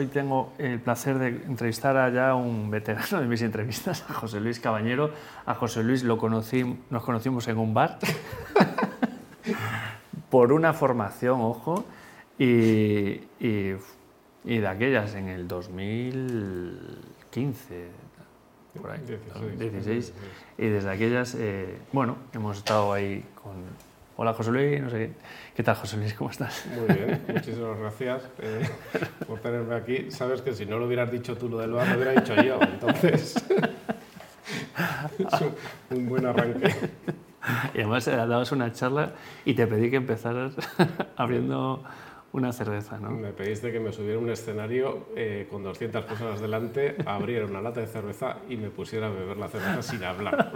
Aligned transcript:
hoy 0.00 0.06
tengo 0.06 0.52
el 0.56 0.80
placer 0.80 1.18
de 1.18 1.28
entrevistar 1.28 1.98
a 1.98 2.08
ya 2.08 2.34
un 2.34 2.70
veterano 2.70 3.20
de 3.20 3.26
mis 3.26 3.42
entrevistas, 3.42 4.02
a 4.08 4.14
José 4.14 4.40
Luis 4.40 4.58
Cabañero. 4.58 5.10
A 5.44 5.54
José 5.54 5.84
Luis 5.84 6.04
lo 6.04 6.16
conocí, 6.16 6.78
nos 6.88 7.04
conocimos 7.04 7.46
en 7.48 7.58
un 7.58 7.74
bar 7.74 7.98
por 10.30 10.54
una 10.54 10.72
formación, 10.72 11.42
ojo, 11.42 11.84
y, 12.38 13.20
y, 13.40 13.74
y 14.44 14.58
de 14.58 14.66
aquellas 14.66 15.14
en 15.16 15.28
el 15.28 15.46
2015, 15.46 17.88
por 18.80 18.92
ahí, 18.92 19.00
16, 19.04 19.58
16, 19.58 20.14
y 20.56 20.66
desde 20.66 20.90
aquellas, 20.90 21.34
eh, 21.34 21.76
bueno, 21.92 22.16
hemos 22.32 22.56
estado 22.56 22.94
ahí 22.94 23.22
con... 23.42 23.89
Hola 24.22 24.34
José 24.34 24.50
Luis, 24.50 24.82
no 24.82 24.90
sé 24.90 24.98
qué. 24.98 25.12
¿Qué 25.54 25.62
tal 25.62 25.76
José 25.76 25.96
Luis? 25.96 26.12
¿Cómo 26.12 26.28
estás? 26.28 26.66
Muy 26.76 26.94
bien, 26.94 27.22
muchísimas 27.26 27.78
gracias 27.78 28.22
eh, 28.42 28.68
por 29.26 29.38
tenerme 29.38 29.74
aquí. 29.74 30.10
Sabes 30.10 30.42
que 30.42 30.52
si 30.52 30.66
no 30.66 30.78
lo 30.78 30.84
hubieras 30.84 31.10
dicho 31.10 31.38
tú 31.38 31.48
lo 31.48 31.56
del 31.56 31.72
bar, 31.72 31.88
lo 31.88 31.94
hubiera 31.94 32.12
dicho 32.12 32.34
yo, 32.34 32.60
entonces 32.60 33.36
es 35.18 35.40
un, 35.40 35.96
un 35.96 36.08
buen 36.10 36.26
arranque. 36.26 36.70
Y 37.72 37.78
además 37.78 38.06
eh, 38.08 38.16
dabas 38.16 38.52
una 38.52 38.70
charla 38.74 39.14
y 39.46 39.54
te 39.54 39.66
pedí 39.66 39.88
que 39.88 39.96
empezaras 39.96 40.52
abriendo 41.16 41.82
una 42.34 42.52
cerveza, 42.52 42.98
¿no? 42.98 43.12
Me 43.12 43.32
pediste 43.32 43.72
que 43.72 43.80
me 43.80 43.90
subiera 43.90 44.16
a 44.16 44.18
un 44.18 44.28
escenario 44.28 45.06
eh, 45.16 45.48
con 45.50 45.62
200 45.62 46.04
personas 46.04 46.42
delante, 46.42 46.94
abriera 47.06 47.46
una 47.46 47.62
lata 47.62 47.80
de 47.80 47.86
cerveza 47.86 48.36
y 48.50 48.58
me 48.58 48.68
pusiera 48.68 49.06
a 49.06 49.10
beber 49.10 49.38
la 49.38 49.48
cerveza 49.48 49.80
sin 49.80 50.04
hablar. 50.04 50.52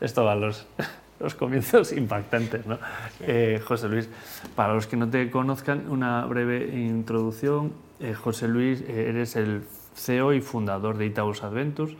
Esto 0.00 0.24
va 0.24 0.32
a 0.32 0.36
los, 0.36 0.68
los 1.20 1.34
comienzos 1.34 1.92
impactantes, 1.92 2.66
¿no? 2.66 2.78
Eh, 3.20 3.62
José 3.64 3.88
Luis, 3.88 4.08
para 4.56 4.74
los 4.74 4.86
que 4.86 4.96
no 4.96 5.08
te 5.08 5.30
conozcan, 5.30 5.88
una 5.88 6.24
breve 6.24 6.66
introducción. 6.74 7.72
Eh, 8.00 8.14
José 8.14 8.48
Luis, 8.48 8.80
eh, 8.80 9.10
eres 9.10 9.36
el 9.36 9.62
CEO 9.94 10.32
y 10.32 10.40
fundador 10.40 10.96
de 10.96 11.06
Itaús 11.06 11.42
Adventures. 11.44 11.94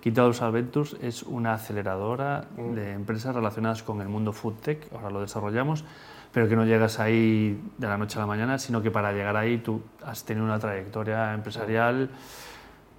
que 0.00 0.10
Itaús 0.10 0.42
Adventures 0.42 0.96
es 1.02 1.24
una 1.24 1.54
aceleradora 1.54 2.44
de 2.56 2.92
empresas 2.92 3.34
relacionadas 3.34 3.82
con 3.82 4.00
el 4.00 4.08
mundo 4.08 4.32
food 4.32 4.54
tech, 4.62 4.86
ahora 4.92 5.10
lo 5.10 5.20
desarrollamos, 5.22 5.84
pero 6.32 6.48
que 6.48 6.54
no 6.54 6.64
llegas 6.64 7.00
ahí 7.00 7.60
de 7.78 7.86
la 7.88 7.98
noche 7.98 8.16
a 8.18 8.20
la 8.20 8.26
mañana, 8.26 8.58
sino 8.58 8.80
que 8.80 8.92
para 8.92 9.12
llegar 9.12 9.36
ahí 9.36 9.58
tú 9.58 9.82
has 10.04 10.24
tenido 10.24 10.44
una 10.46 10.60
trayectoria 10.60 11.34
empresarial 11.34 12.10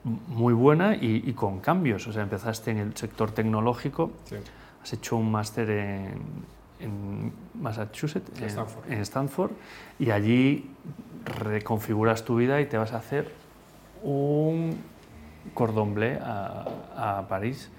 muy 0.03 0.53
buena 0.53 0.95
y, 0.95 1.23
y 1.25 1.33
con 1.33 1.59
cambios. 1.61 2.05
O 2.07 2.11
sea, 2.11 2.23
empezaste 2.23 2.71
en 2.71 2.77
el 2.79 2.97
sector 2.97 3.31
tecnológico, 3.31 4.11
Sí. 4.25 4.35
Has 4.81 4.93
hecho 4.93 5.17
un 5.17 5.31
máster 5.31 5.69
en, 5.69 6.13
en 6.79 7.33
Massachusetts, 7.55 8.31
En 8.39 8.45
Stanford. 8.45 8.91
en 8.91 8.99
Stanford, 9.01 9.51
y 9.99 10.11
allí 10.11 10.69
reconfiguras 11.25 12.23
tu 12.23 12.37
vida 12.37 12.61
y 12.61 12.65
te 12.65 12.77
vas 12.77 12.93
a 12.93 12.97
hacer 12.97 13.31
un 14.03 14.77
cordon 15.53 15.93
bleu 15.93 16.19
a, 16.23 16.65
a 16.95 17.27
París 17.27 17.69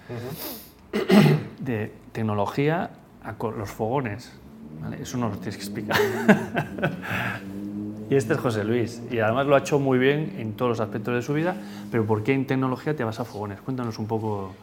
de 1.61 1.93
tecnología 2.13 2.91
a 3.23 3.35
los 3.57 3.71
fogones. 3.71 4.33
¿vale? 4.81 5.03
Eso 5.03 5.19
no 5.19 5.29
lo 5.29 5.37
tienes 5.37 5.57
que 5.57 5.63
explicar. 5.63 5.97
y 8.11 8.15
este 8.15 8.35
es 8.35 8.41
José 8.41 8.65
Luis, 8.65 9.03
y 9.11 9.21
además 9.21 9.47
lo 9.47 9.55
ha 9.55 9.61
hecho 9.61 9.79
muy 9.79 9.99
bien 9.99 10.35
en 10.39 10.53
todos 10.55 10.71
los 10.71 10.81
aspectos 10.81 11.15
de 11.15 11.23
su 11.23 11.33
vida, 11.33 11.57
pero 11.91 12.07
¿por 12.07 12.23
qué 12.23 12.35
en 12.35 12.47
tecnología 12.47 12.97
te 12.97 13.05
vas 13.05 13.21
a 13.21 13.25
fogones? 13.25 13.61
Cuéntanos 13.61 13.99
un 13.99 14.07
poco. 14.07 14.55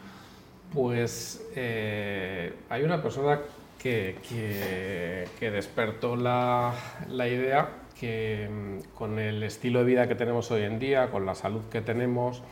Pues 0.72 1.42
eh, 1.56 2.52
hay 2.68 2.82
una 2.82 3.02
persona 3.02 3.40
que, 3.78 4.16
que- 4.28 5.50
despertó 5.50 6.14
la, 6.16 6.74
la 7.08 7.28
idea 7.28 7.68
que 7.98 8.48
mm, 8.50 8.94
con 8.94 9.18
el 9.18 9.42
estilo 9.42 9.80
de 9.80 9.84
vida 9.86 10.08
que 10.08 10.14
tenemos 10.14 10.50
hoy 10.50 10.62
en 10.62 10.78
día, 10.78 11.10
con 11.10 11.24
la 11.24 11.34
salud 11.34 11.62
que 11.70 11.80
tenemos 11.80 12.42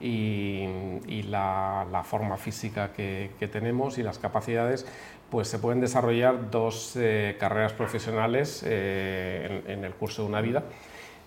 y, 0.00 0.66
la, 1.28 1.86
la 1.92 2.02
forma 2.02 2.36
física 2.36 2.92
que, 2.92 3.30
que 3.38 3.46
tenemos 3.46 3.98
y 3.98 4.02
las 4.02 4.18
capacidades, 4.18 4.86
pues 5.30 5.46
se 5.46 5.58
pueden 5.58 5.80
desarrollar 5.80 6.50
dos 6.50 6.96
eh, 6.96 7.36
carreras 7.38 7.72
profesionales 7.72 8.64
eh, 8.66 9.62
en 9.68 9.84
el 9.84 9.92
curso 9.92 10.22
de 10.22 10.28
una 10.28 10.40
vida 10.40 10.64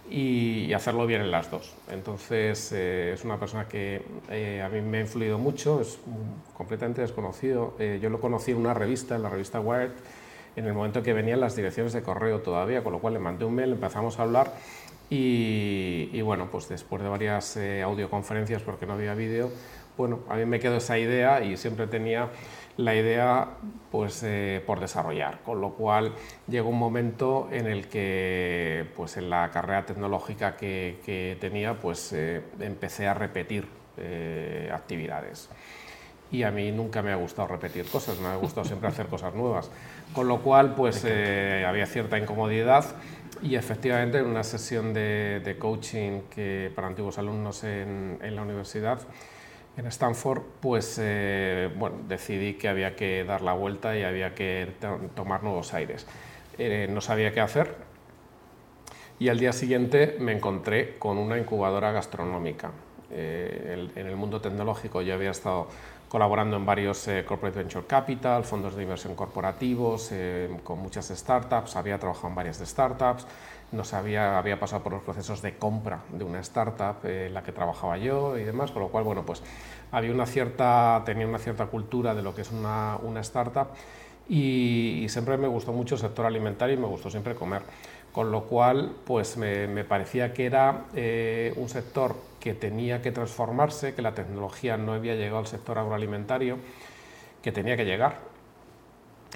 y, 0.10 0.74
hacerlo 0.74 1.06
bien 1.06 1.22
en 1.22 1.32
las 1.32 1.50
dos. 1.50 1.74
Entonces, 1.92 2.72
eh, 2.74 3.14
es 3.14 3.24
una 3.24 3.40
persona 3.40 3.68
que 3.68 4.02
eh, 4.30 4.62
a 4.62 4.70
mí 4.70 4.82
me 4.82 4.98
ha 4.98 5.02
influido 5.02 5.38
mucho, 5.38 5.82
es 5.82 6.00
completamente 6.56 7.02
desconocido. 7.02 7.76
Eh, 7.80 8.00
yo 8.02 8.10
lo 8.10 8.20
conocí 8.20 8.52
en 8.52 8.58
una 8.58 8.74
revista, 8.74 9.16
en 9.16 9.24
la 9.24 9.30
revista 9.30 9.60
Wired, 9.60 9.92
en 10.56 10.66
el 10.66 10.74
momento 10.74 11.02
que 11.02 11.14
venían 11.14 11.40
las 11.40 11.56
direcciones 11.56 11.94
de 11.94 12.02
correo 12.02 12.42
todavía, 12.42 12.84
con 12.84 12.94
lo 12.94 13.00
cual 13.00 13.14
le 13.14 13.20
mandé 13.20 13.46
un 13.46 13.56
mail, 13.56 13.72
empezamos 13.72 14.20
a 14.20 14.24
hablar 14.24 14.54
y, 15.10 16.10
y 16.12 16.22
bueno, 16.22 16.48
pues 16.52 16.70
después 16.70 17.02
de 17.02 17.10
varias 17.10 17.58
eh, 17.58 17.82
audioconferencias, 17.82 18.62
porque 18.62 18.86
no 18.86 18.94
había 18.94 19.14
vídeo, 19.14 19.52
bueno, 19.98 20.20
a 20.30 20.36
mí 20.36 20.46
me 20.46 20.60
quedó 20.60 20.78
esa 20.78 20.98
idea 20.98 21.44
y 21.44 21.56
siempre 21.58 21.88
tenía 21.88 22.30
la 22.78 22.96
idea 22.96 23.48
pues, 23.92 24.24
eh, 24.24 24.62
por 24.66 24.80
desarrollar, 24.80 25.40
con 25.46 25.62
lo 25.62 25.72
cual 25.74 26.14
llegó 26.48 26.70
un 26.70 26.80
momento 26.80 27.48
en 27.52 27.68
el 27.68 27.88
que 27.88 28.88
pues, 28.96 29.18
en 29.18 29.30
la 29.30 29.50
carrera 29.52 29.86
tecnológica 29.86 30.56
que, 30.56 31.00
que 31.06 31.38
tenía 31.40 31.76
pues, 31.80 32.14
eh, 32.14 32.42
empecé 32.60 33.08
a 33.08 33.14
repetir 33.14 33.68
eh, 33.98 34.72
actividades. 34.74 35.50
Y 36.32 36.42
a 36.42 36.50
mí 36.50 36.72
nunca 36.72 37.04
me 37.04 37.12
ha 37.12 37.16
gustado 37.16 37.48
repetir 37.48 37.86
cosas, 37.86 38.20
me 38.20 38.28
ha 38.28 38.36
gustado 38.38 38.66
siempre 38.66 38.90
hacer 38.90 39.06
cosas 39.06 39.36
nuevas. 39.36 39.70
Con 40.14 40.28
lo 40.28 40.42
cual, 40.42 40.74
pues 40.74 41.06
había 41.06 41.86
cierta 41.86 42.18
incomodidad 42.18 42.86
y 43.44 43.56
efectivamente 43.56 44.18
en 44.18 44.26
una 44.26 44.44
sesión 44.44 44.96
de, 44.96 45.42
de 45.44 45.58
coaching 45.60 46.22
que 46.34 46.72
para 46.74 46.88
antiguos 46.88 47.20
alumnos 47.20 47.64
en, 47.64 48.18
en 48.22 48.36
la 48.36 48.42
universidad, 48.42 49.00
en 49.78 49.88
Stanford, 49.88 50.42
pues 50.62 51.00
eh, 51.02 51.70
bueno, 51.76 51.98
decidí 52.08 52.54
que 52.56 52.68
había 52.68 52.96
que 52.96 53.24
dar 53.24 53.42
la 53.42 53.54
vuelta 53.54 53.98
y 53.98 54.04
había 54.04 54.36
que 54.36 54.74
to- 54.80 55.00
tomar 55.16 55.44
nuevos 55.44 55.74
aires. 55.74 56.06
Eh, 56.58 56.88
no 56.90 57.02
sabía 57.02 57.34
qué 57.34 57.42
hacer 57.42 57.76
y 59.20 59.30
al 59.30 59.40
día 59.40 59.54
siguiente 59.54 60.18
me 60.20 60.32
encontré 60.34 60.98
con 61.00 61.18
una 61.18 61.38
incubadora 61.38 61.92
gastronómica. 61.92 62.72
Eh, 63.12 63.72
el- 63.74 63.92
en 64.00 64.08
el 64.08 64.16
mundo 64.16 64.42
tecnológico 64.42 65.02
yo 65.02 65.14
había 65.14 65.32
estado 65.32 65.68
colaborando 66.10 66.56
en 66.58 66.66
varios 66.66 67.08
eh, 67.08 67.26
Corporate 67.26 67.60
Venture 67.60 67.86
Capital, 67.88 68.44
fondos 68.44 68.76
de 68.76 68.84
inversión 68.84 69.16
corporativos, 69.16 70.10
eh, 70.12 70.50
con 70.64 70.80
muchas 70.80 71.08
startups, 71.10 71.76
había 71.76 71.98
trabajado 72.00 72.28
en 72.30 72.36
varias 72.36 72.60
de 72.60 72.66
startups, 72.68 73.26
no 73.72 73.84
sabía, 73.84 74.38
había 74.38 74.60
pasado 74.60 74.84
por 74.84 74.94
los 74.94 75.02
procesos 75.02 75.42
de 75.42 75.58
compra 75.58 76.02
de 76.12 76.24
una 76.24 76.40
startup 76.42 76.98
eh, 77.04 77.26
en 77.28 77.34
la 77.34 77.42
que 77.42 77.52
trabajaba 77.52 77.98
yo 77.98 78.38
y 78.38 78.44
demás, 78.44 78.70
con 78.72 78.84
lo 78.84 78.90
cual, 78.90 79.04
bueno, 79.04 79.24
pues 79.26 79.42
había 79.92 80.12
una 80.12 80.28
cierta, 80.28 81.02
tenía 81.06 81.28
una 81.28 81.40
cierta 81.40 81.66
cultura 81.66 82.14
de 82.14 82.22
lo 82.22 82.36
que 82.36 82.42
es 82.42 82.52
una, 82.52 82.98
una 83.02 83.22
startup 83.22 83.68
y, 84.30 85.02
y 85.04 85.10
siempre 85.10 85.38
me 85.38 85.48
gustó 85.48 85.74
mucho 85.74 85.96
el 85.96 86.02
sector 86.02 86.26
alimentario 86.26 86.76
y 86.76 86.80
me 86.80 86.88
gustó 86.88 87.10
siempre 87.10 87.36
comer. 87.36 87.64
Con 88.14 88.32
lo 88.32 88.44
cual, 88.44 88.92
pues 89.06 89.38
me, 89.38 89.68
me 89.68 89.84
parecía 89.84 90.34
que 90.34 90.46
era 90.46 90.86
eh, 90.96 91.52
un 91.58 91.68
sector 91.68 92.16
que 92.40 92.54
tenía 92.54 93.02
que 93.02 93.12
transformarse, 93.12 93.96
que 93.96 94.04
la 94.04 94.14
tecnología 94.14 94.78
no 94.78 94.94
había 94.94 95.16
llegado 95.16 95.40
al 95.40 95.48
sector 95.48 95.80
agroalimentario, 95.80 96.58
que 97.42 97.52
tenía 97.52 97.76
que 97.76 97.86
llegar. 97.86 98.20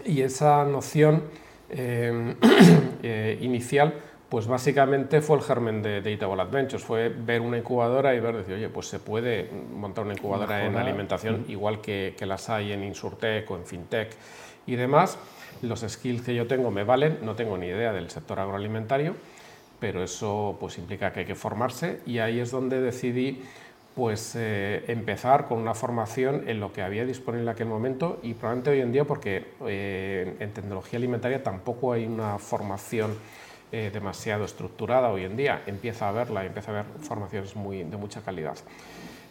Y 0.05 0.21
esa 0.21 0.63
noción 0.63 1.23
eh, 1.69 2.35
eh, 3.03 3.37
inicial, 3.41 3.95
pues 4.29 4.45
básicamente 4.45 5.21
fue 5.21 5.37
el 5.37 5.43
germen 5.43 5.81
de, 5.81 6.01
de 6.01 6.13
Adventures, 6.23 6.83
fue 6.83 7.09
ver 7.09 7.41
una 7.41 7.57
incubadora 7.57 8.13
y 8.13 8.19
ver, 8.19 8.37
decir, 8.37 8.55
oye, 8.55 8.69
pues 8.69 8.87
se 8.87 8.99
puede 8.99 9.49
montar 9.73 10.05
una 10.05 10.13
incubadora 10.13 10.65
en 10.65 10.75
alimentación 10.75 11.45
igual 11.47 11.81
que, 11.81 12.13
que 12.17 12.25
las 12.25 12.49
hay 12.49 12.73
en 12.73 12.83
Insurtech 12.83 13.49
o 13.49 13.55
en 13.55 13.65
FinTech 13.65 14.09
y 14.67 14.75
demás. 14.75 15.17
Los 15.61 15.81
skills 15.81 16.21
que 16.21 16.35
yo 16.35 16.47
tengo 16.47 16.71
me 16.71 16.83
valen, 16.83 17.19
no 17.23 17.35
tengo 17.35 17.57
ni 17.57 17.67
idea 17.67 17.93
del 17.93 18.09
sector 18.09 18.39
agroalimentario, 18.39 19.15
pero 19.79 20.03
eso 20.03 20.57
pues 20.59 20.77
implica 20.77 21.13
que 21.13 21.21
hay 21.21 21.25
que 21.25 21.35
formarse 21.35 21.99
y 22.05 22.19
ahí 22.19 22.39
es 22.39 22.51
donde 22.51 22.81
decidí 22.81 23.41
pues 23.95 24.35
eh, 24.35 24.83
empezar 24.87 25.47
con 25.47 25.59
una 25.59 25.73
formación 25.73 26.47
en 26.47 26.59
lo 26.59 26.71
que 26.71 26.83
había 26.83 27.03
disponible 27.05 27.43
en 27.43 27.49
aquel 27.49 27.67
momento 27.67 28.19
y 28.21 28.35
probablemente 28.35 28.69
hoy 28.69 28.81
en 28.81 28.91
día 28.91 29.05
porque 29.05 29.45
eh, 29.65 30.35
en 30.39 30.53
tecnología 30.53 30.97
alimentaria 30.97 31.41
tampoco 31.41 31.93
hay 31.93 32.05
una 32.05 32.37
formación 32.37 33.15
eh, 33.69 33.89
demasiado 33.91 34.45
estructurada 34.45 35.09
hoy 35.09 35.25
en 35.25 35.35
día, 35.35 35.63
empieza 35.65 36.05
a 36.05 36.09
haberla, 36.09 36.45
empieza 36.45 36.71
a 36.71 36.79
haber 36.79 36.85
formaciones 37.01 37.53
muy, 37.53 37.83
de 37.83 37.97
mucha 37.97 38.21
calidad. 38.21 38.55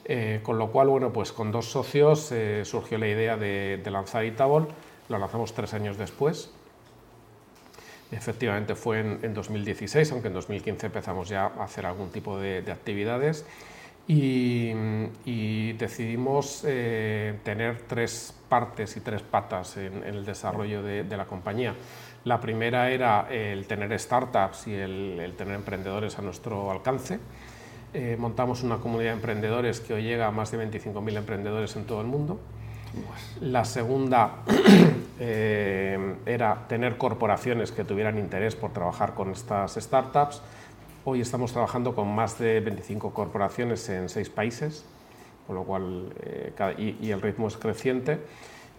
Eh, 0.05 0.41
con 0.43 0.59
lo 0.59 0.71
cual, 0.71 0.89
bueno, 0.89 1.11
pues 1.11 1.33
con 1.33 1.51
dos 1.51 1.71
socios 1.71 2.31
eh, 2.33 2.63
surgió 2.67 2.99
la 2.99 3.09
idea 3.09 3.39
de, 3.39 3.81
de 3.83 3.91
lanzar 3.91 4.27
Itabol, 4.27 4.69
lo 5.09 5.19
lanzamos 5.19 5.55
tres 5.55 5.75
años 5.75 5.99
después, 5.99 6.51
Efectivamente 8.13 8.77
fue 8.77 9.01
en, 9.01 9.19
en 9.23 9.35
2016, 9.35 10.13
aunque 10.13 10.29
en 10.29 10.35
2015 10.35 10.87
empezamos 10.87 11.29
ya 11.29 11.47
a 11.47 11.65
hacer 11.65 11.87
algún 11.87 12.11
tipo 12.11 12.39
de, 12.39 12.63
de 12.63 12.71
actividades 12.71 13.45
y, 14.09 15.73
decidimos 15.73 16.63
eh, 16.67 17.39
tener 17.43 17.83
tres 17.89 18.35
partes 18.49 18.97
y 18.97 19.01
tres 19.01 19.23
patas 19.23 19.77
en, 19.77 20.05
el 20.05 20.25
desarrollo 20.25 20.83
de, 20.83 21.05
de 21.05 21.17
la 21.17 21.27
compañía. 21.27 21.75
La 22.25 22.41
primera 22.41 22.91
era 22.91 23.29
el 23.31 23.67
tener 23.67 23.99
startups 23.99 24.69
y 24.69 24.75
el, 24.75 25.35
tener 25.37 25.55
emprendedores 25.55 26.19
a 26.19 26.23
nuestro 26.23 26.71
alcance. 26.71 27.19
Eh, 27.93 28.17
montamos 28.19 28.63
una 28.63 28.79
comunidad 28.79 29.11
de 29.11 29.17
emprendedores 29.17 29.81
que 29.81 29.95
hoy 29.95 30.03
llega 30.03 30.27
a 30.27 30.31
más 30.31 30.51
de 30.51 30.59
25.000 30.59 31.17
emprendedores 31.17 31.77
en 31.77 31.85
todo 31.85 32.01
el 32.01 32.07
mundo. 32.07 32.41
La 33.41 33.65
segunda 33.65 34.43
eh, 35.21 36.15
era 36.25 36.67
tener 36.69 36.97
corporaciones 36.97 37.71
que 37.73 37.85
tuvieran 37.85 38.19
interés 38.19 38.57
por 38.57 38.73
trabajar 38.73 39.15
con 39.15 39.31
estas 39.31 39.75
startups. 39.75 40.43
Hoy 41.05 41.21
estamos 41.21 41.53
trabajando 41.53 41.95
con 41.95 42.13
más 42.15 42.39
de 42.39 42.61
25 42.61 43.13
corporaciones 43.13 43.89
en 43.89 44.09
seis 44.09 44.31
países, 44.31 44.85
con 45.47 45.57
lo 45.57 45.65
cual, 45.65 46.13
eh, 46.23 46.97
y, 47.01 47.11
el 47.11 47.21
ritmo 47.21 47.49
es 47.49 47.57
creciente. 47.57 48.21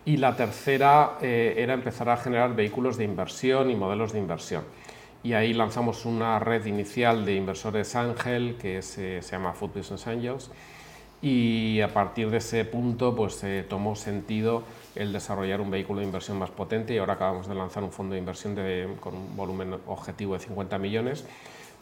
Y 0.05 0.17
la 0.17 0.35
tercera 0.35 1.17
eh, 1.21 1.55
era 1.57 1.73
empezar 1.73 2.09
a 2.09 2.17
generar 2.17 2.55
vehículos 2.55 2.97
de 2.97 3.03
inversión 3.03 3.69
y 3.69 3.75
modelos 3.75 4.13
de 4.13 4.19
inversión. 4.19 4.63
Y 5.23 5.33
ahí 5.33 5.53
lanzamos 5.53 6.05
una 6.05 6.39
red 6.39 6.65
inicial 6.65 7.25
de 7.25 7.35
inversores 7.35 7.95
ángel 7.95 8.57
que 8.59 8.81
se, 8.81 9.21
se 9.21 9.31
llama 9.31 9.53
Food 9.53 9.71
Business 9.75 10.07
Angels 10.07 10.51
y 11.21 11.81
a 11.81 11.93
partir 11.93 12.29
de 12.29 12.37
ese 12.37 12.63
punto 12.65 13.15
pues 13.15 13.43
eh, 13.43 13.65
tomó 13.67 13.95
sentido 13.95 14.63
el 14.95 15.11
desarrollar 15.11 15.61
un 15.61 15.71
vehículo 15.71 15.99
de 15.99 16.05
inversión 16.05 16.37
más 16.37 16.51
potente 16.51 16.93
y 16.93 16.97
ahora 16.97 17.13
acabamos 17.13 17.47
de 17.47 17.55
lanzar 17.55 17.83
un 17.83 17.91
fondo 17.91 18.13
de 18.13 18.19
inversión 18.19 18.53
de, 18.55 18.87
con 18.99 19.15
un 19.15 19.35
volumen 19.35 19.75
objetivo 19.87 20.33
de 20.33 20.39
50 20.39 20.77
millones 20.77 21.25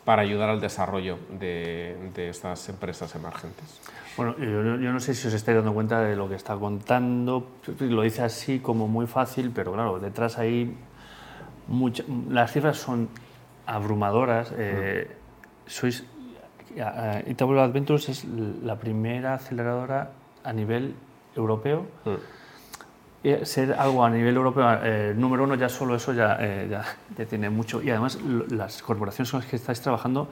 para 0.06 0.22
ayudar 0.22 0.50
al 0.50 0.62
desarrollo 0.62 1.18
de, 1.40 1.98
de 2.14 2.30
estas 2.30 2.70
empresas 2.70 3.14
emergentes. 3.16 3.82
Bueno, 4.16 4.38
yo, 4.38 4.78
yo, 4.78 4.94
no 4.94 5.00
sé 5.00 5.16
si 5.16 5.28
os 5.28 5.34
estáis 5.34 5.58
dando 5.58 5.74
cuenta 5.74 6.02
de 6.02 6.16
lo 6.16 6.30
que 6.30 6.36
está 6.36 6.56
contando, 6.56 7.48
lo 7.80 8.02
dice 8.04 8.22
así 8.22 8.60
como 8.60 8.88
muy 8.88 9.08
fácil, 9.08 9.52
pero 9.54 9.74
claro, 9.74 10.00
detrás 10.00 10.38
ahí 10.38 10.78
las 12.30 12.52
cifras 12.52 12.78
son 12.78 13.10
abrumadoras. 13.66 14.54
Eh, 14.56 15.10
sois 15.66 16.06
Itabulo 17.28 17.62
Adventures 17.62 18.10
es 18.10 18.26
la 18.26 18.78
primera 18.78 19.36
aceleradora 19.36 20.12
a 20.44 20.54
nivel 20.54 20.96
europeo. 21.36 21.86
Mm. 22.06 23.44
ser 23.44 23.74
algo 23.74 24.06
a 24.06 24.10
nivel 24.10 24.36
europeo, 24.36 24.66
eh, 24.84 25.14
número 25.16 25.46
uno, 25.46 25.56
ya 25.56 25.68
solo 25.68 25.96
eso 25.96 26.14
ya, 26.14 26.38
eh, 26.40 26.68
ya, 26.70 27.26
tiene 27.26 27.50
mucho. 27.50 27.82
Y 27.82 27.90
además, 27.90 28.20
las 28.50 28.84
corporaciones 28.84 29.32
con 29.32 29.40
las 29.40 29.50
que 29.50 29.56
estáis 29.56 29.82
trabajando 29.82 30.30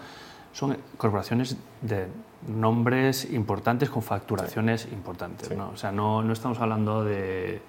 son 0.51 0.77
corporaciones 0.97 1.57
de 1.81 2.07
nombres 2.47 3.25
importantes 3.31 3.89
con 3.89 4.03
facturaciones 4.03 4.87
importantes. 4.91 5.49
¿no? 5.57 5.69
O 5.69 5.77
sea, 5.77 5.91
no, 5.91 6.21
no 6.21 6.33
estamos 6.33 6.59
hablando 6.59 7.03
de 7.03 7.61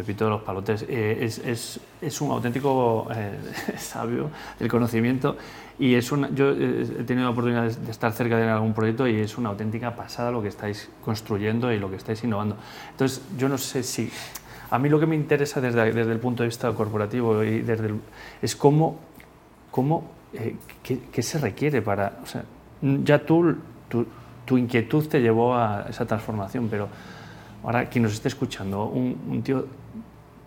Pepito 0.00 0.24
de 0.24 0.30
los 0.30 0.42
Palotes, 0.42 0.86
eh, 0.88 1.18
es, 1.20 1.38
es, 1.38 1.78
es, 2.00 2.20
un 2.22 2.30
auténtico 2.30 3.06
eh, 3.14 3.38
sabio 3.76 4.30
del 4.58 4.68
conocimiento 4.68 5.36
y 5.78 5.94
es 5.94 6.10
una, 6.10 6.30
yo 6.30 6.52
eh, 6.52 6.86
he 7.00 7.04
tenido 7.04 7.24
la 7.24 7.30
oportunidad 7.30 7.70
de 7.70 7.90
estar 7.90 8.10
cerca 8.12 8.38
de 8.38 8.48
algún 8.48 8.72
proyecto 8.72 9.06
y 9.06 9.20
es 9.20 9.36
una 9.36 9.50
auténtica 9.50 9.94
pasada 9.94 10.30
lo 10.30 10.40
que 10.40 10.48
estáis 10.48 10.88
construyendo 11.04 11.70
y 11.70 11.78
lo 11.78 11.90
que 11.90 11.96
estáis 11.96 12.24
innovando. 12.24 12.56
Entonces, 12.92 13.22
yo 13.36 13.48
no 13.48 13.58
sé 13.58 13.82
si... 13.82 14.10
A 14.70 14.78
mí 14.78 14.88
lo 14.88 14.98
que 14.98 15.06
me 15.06 15.16
interesa 15.16 15.60
desde, 15.60 15.92
desde 15.92 16.12
el 16.12 16.18
punto 16.18 16.44
de 16.44 16.48
vista 16.48 16.72
corporativo 16.72 17.42
y 17.44 17.60
desde 17.60 17.92
es 18.40 18.56
cómo, 18.56 19.00
cómo 19.70 20.12
qué, 20.82 21.00
qué, 21.12 21.22
se 21.22 21.38
requiere 21.38 21.82
para... 21.82 22.20
O 22.22 22.26
sea, 22.26 22.44
ya 22.80 23.18
tú, 23.18 23.56
tu, 23.88 24.06
tu 24.46 24.56
inquietud 24.56 25.06
te 25.08 25.20
llevó 25.20 25.54
a 25.54 25.86
esa 25.90 26.06
transformación, 26.06 26.68
pero 26.70 26.88
ahora 27.62 27.86
quien 27.88 28.04
nos 28.04 28.12
esté 28.12 28.28
escuchando, 28.28 28.86
un, 28.86 29.20
un 29.28 29.42
tío 29.42 29.66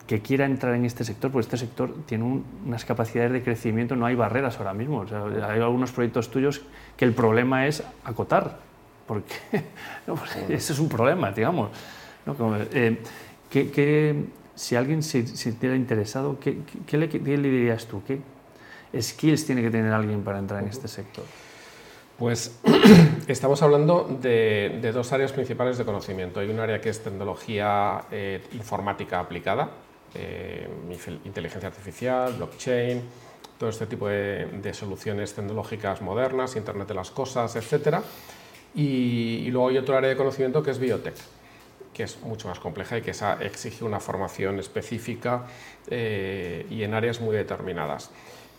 que 0.07 0.21
quiera 0.21 0.45
entrar 0.45 0.75
en 0.75 0.85
este 0.85 1.03
sector, 1.03 1.31
porque 1.31 1.43
este 1.45 1.57
sector 1.57 1.95
tiene 2.05 2.43
unas 2.65 2.83
capacidades 2.83 3.31
de 3.31 3.43
crecimiento, 3.43 3.95
no 3.95 4.05
hay 4.05 4.15
barreras 4.15 4.57
ahora 4.57 4.73
mismo. 4.73 4.99
O 4.99 5.07
sea, 5.07 5.23
hay 5.25 5.61
algunos 5.61 5.91
proyectos 5.91 6.29
tuyos 6.29 6.61
que 6.97 7.05
el 7.05 7.13
problema 7.13 7.67
es 7.67 7.83
acotar, 8.03 8.59
porque 9.07 9.35
ese 10.49 10.73
es 10.73 10.79
un 10.79 10.89
problema, 10.89 11.31
digamos. 11.31 11.69
¿no? 12.25 12.35
Eh, 12.73 13.01
que, 13.49 14.25
si 14.55 14.75
alguien 14.75 15.01
se 15.03 15.25
sintiera 15.25 15.75
interesado, 15.75 16.39
¿qué, 16.39 16.59
qué, 16.85 16.97
le, 16.97 17.09
¿qué, 17.09 17.19
le, 17.19 17.49
dirías 17.49 17.87
tú? 17.87 18.03
¿Qué 18.05 18.21
skills 19.01 19.45
tiene 19.45 19.61
que 19.61 19.71
tener 19.71 19.91
alguien 19.91 20.23
para 20.23 20.37
entrar 20.37 20.61
en 20.61 20.69
este 20.69 20.87
sector? 20.87 21.23
Pues 22.17 22.59
estamos 23.27 23.61
hablando 23.63 24.17
de, 24.21 24.91
dos 24.93 25.11
áreas 25.13 25.31
principales 25.31 25.77
de 25.77 25.85
conocimiento. 25.85 26.39
Hay 26.39 26.49
un 26.49 26.59
área 26.59 26.79
que 26.79 26.89
es 26.89 27.03
tecnología 27.03 28.03
eh, 28.11 28.43
informática 28.53 29.19
aplicada, 29.19 29.71
eh, 30.15 30.67
inteligencia 31.25 31.67
artificial, 31.67 32.33
blockchain, 32.33 33.01
todo 33.57 33.69
este 33.69 33.85
tipo 33.85 34.07
de, 34.07 34.73
soluciones 34.73 35.33
tecnológicas 35.33 36.01
modernas, 36.01 36.55
Internet 36.55 36.87
de 36.87 36.93
las 36.93 37.11
Cosas, 37.11 37.55
etc. 37.55 37.99
Y, 38.75 39.49
luego 39.51 39.69
hay 39.69 39.77
otro 39.77 39.97
área 39.97 40.09
de 40.09 40.17
conocimiento 40.17 40.61
que 40.61 40.71
es 40.71 40.79
biotech, 40.79 41.15
que 41.93 42.03
es 42.03 42.19
mucho 42.21 42.47
más 42.47 42.59
compleja 42.59 42.97
y 42.97 43.01
que 43.01 43.13
exige 43.41 43.85
una 43.85 43.99
formación 43.99 44.59
específica 44.59 45.45
eh, 45.87 46.65
y 46.69 46.83
en 46.83 46.93
áreas 46.93 47.21
muy 47.21 47.35
determinadas. 47.35 48.09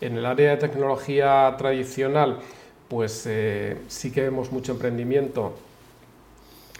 En 0.01 0.17
el 0.17 0.25
área 0.25 0.51
de 0.51 0.57
tecnología 0.57 1.53
tradicional, 1.57 2.39
pues 2.87 3.25
eh, 3.27 3.77
sí 3.87 4.11
que 4.11 4.21
vemos 4.21 4.51
mucho 4.51 4.73
emprendimiento 4.73 5.55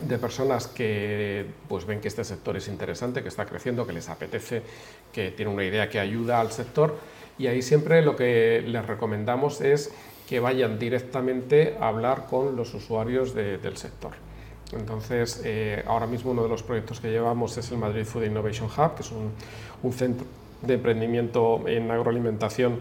de 0.02 0.18
personas 0.18 0.68
que 0.68 1.46
pues 1.70 1.86
ven 1.86 2.02
que 2.02 2.10
este 2.10 2.24
sector 2.24 2.58
es 2.58 2.68
interesante, 2.68 3.22
que 3.22 3.30
está 3.30 3.46
creciendo, 3.46 3.88
que 3.88 3.94
les 3.94 4.10
apetece, 4.10 4.62
que 5.14 5.32
tiene 5.32 5.52
una 5.52 5.64
idea 5.64 5.90
que 5.90 6.00
ayuda 6.00 6.42
al 6.42 6.52
sector 6.52 6.98
y 7.38 7.48
ahí 7.48 7.62
siempre 7.62 8.02
lo 8.02 8.16
que 8.16 8.64
les 8.66 8.86
recomendamos 8.86 9.62
es 9.62 9.92
que 10.28 10.40
vayan 10.40 10.80
directamente 10.80 11.78
a 11.80 11.90
hablar 11.90 12.26
con 12.28 12.56
los 12.56 12.74
usuarios 12.74 13.34
del 13.34 13.78
sector. 13.78 14.12
Entonces, 14.74 15.42
eh, 15.46 15.84
ahora 15.86 16.08
mismo 16.08 16.32
uno 16.32 16.44
de 16.44 16.50
los 16.50 16.64
proyectos 16.64 17.00
que 17.00 17.12
llevamos 17.12 17.56
es 17.58 17.72
el 17.72 17.78
Madrid 17.78 18.04
Food 18.04 18.24
Innovation 18.24 18.68
Hub, 18.68 18.96
que 18.96 19.04
es 19.04 19.12
un, 19.12 19.32
un 19.84 19.94
centro 19.94 20.26
de 20.62 20.74
emprendimiento 20.74 21.68
en 21.68 21.92
agroalimentación 21.92 22.80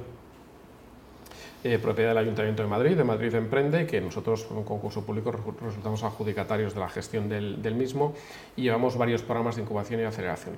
eh, 1.64 1.78
propiedad 1.78 2.10
del 2.10 2.18
Ayuntamiento 2.18 2.62
de 2.62 2.68
Madrid, 2.68 2.94
de 2.94 3.04
Madrid 3.04 3.34
Emprende, 3.34 3.86
que 3.86 3.98
nosotros 3.98 4.46
en 4.50 4.58
un 4.58 4.64
concurso 4.64 5.06
público 5.06 5.32
resultamos 5.32 6.02
adjudicatarios 6.04 6.74
de 6.74 6.80
la 6.80 6.90
gestión 6.90 7.30
del, 7.30 7.74
mismo 7.74 8.12
y 8.54 8.64
llevamos 8.64 8.98
varios 8.98 9.22
programas 9.22 9.56
de 9.56 9.62
incubación 9.62 10.00
y 10.00 10.04
aceleración. 10.04 10.56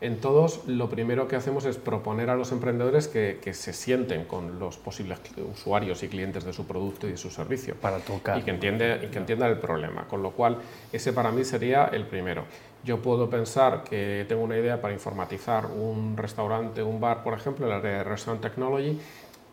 En 0.00 0.20
todos, 0.20 0.66
lo 0.66 0.88
primero 0.88 1.28
que 1.28 1.36
hacemos 1.36 1.64
es 1.64 1.76
proponer 1.76 2.28
a 2.28 2.34
los 2.34 2.50
emprendedores 2.50 3.06
que, 3.06 3.38
se 3.54 3.72
sienten 3.72 4.24
con 4.24 4.58
los 4.58 4.78
posibles 4.78 5.20
usuarios 5.48 6.02
y 6.02 6.08
clientes 6.08 6.44
de 6.44 6.52
su 6.52 6.66
producto 6.66 7.06
y 7.06 7.12
de 7.12 7.16
su 7.16 7.30
servicio. 7.30 7.76
Para 7.76 7.98
tocar. 7.98 8.38
Y 8.38 8.42
que, 8.42 8.50
entiende, 8.50 9.00
y 9.04 9.06
que 9.06 9.18
entiendan 9.18 9.50
el 9.50 9.58
problema. 9.58 10.08
Con 10.08 10.24
lo 10.24 10.32
cual, 10.32 10.58
ese 10.92 11.12
para 11.12 11.30
mí 11.30 11.44
sería 11.44 11.86
el 11.86 12.04
primero. 12.04 12.44
Yo 12.84 13.02
puedo 13.02 13.28
pensar 13.28 13.82
que 13.84 14.24
tengo 14.28 14.42
una 14.42 14.56
idea 14.56 14.80
para 14.80 14.94
informatizar 14.94 15.66
un 15.66 16.16
restaurante, 16.16 16.82
un 16.82 17.00
bar, 17.00 17.24
por 17.24 17.34
ejemplo, 17.34 17.66
el 17.66 17.72
área 17.72 17.98
de 17.98 18.04
Restaurant 18.04 18.40
Technology, 18.40 18.98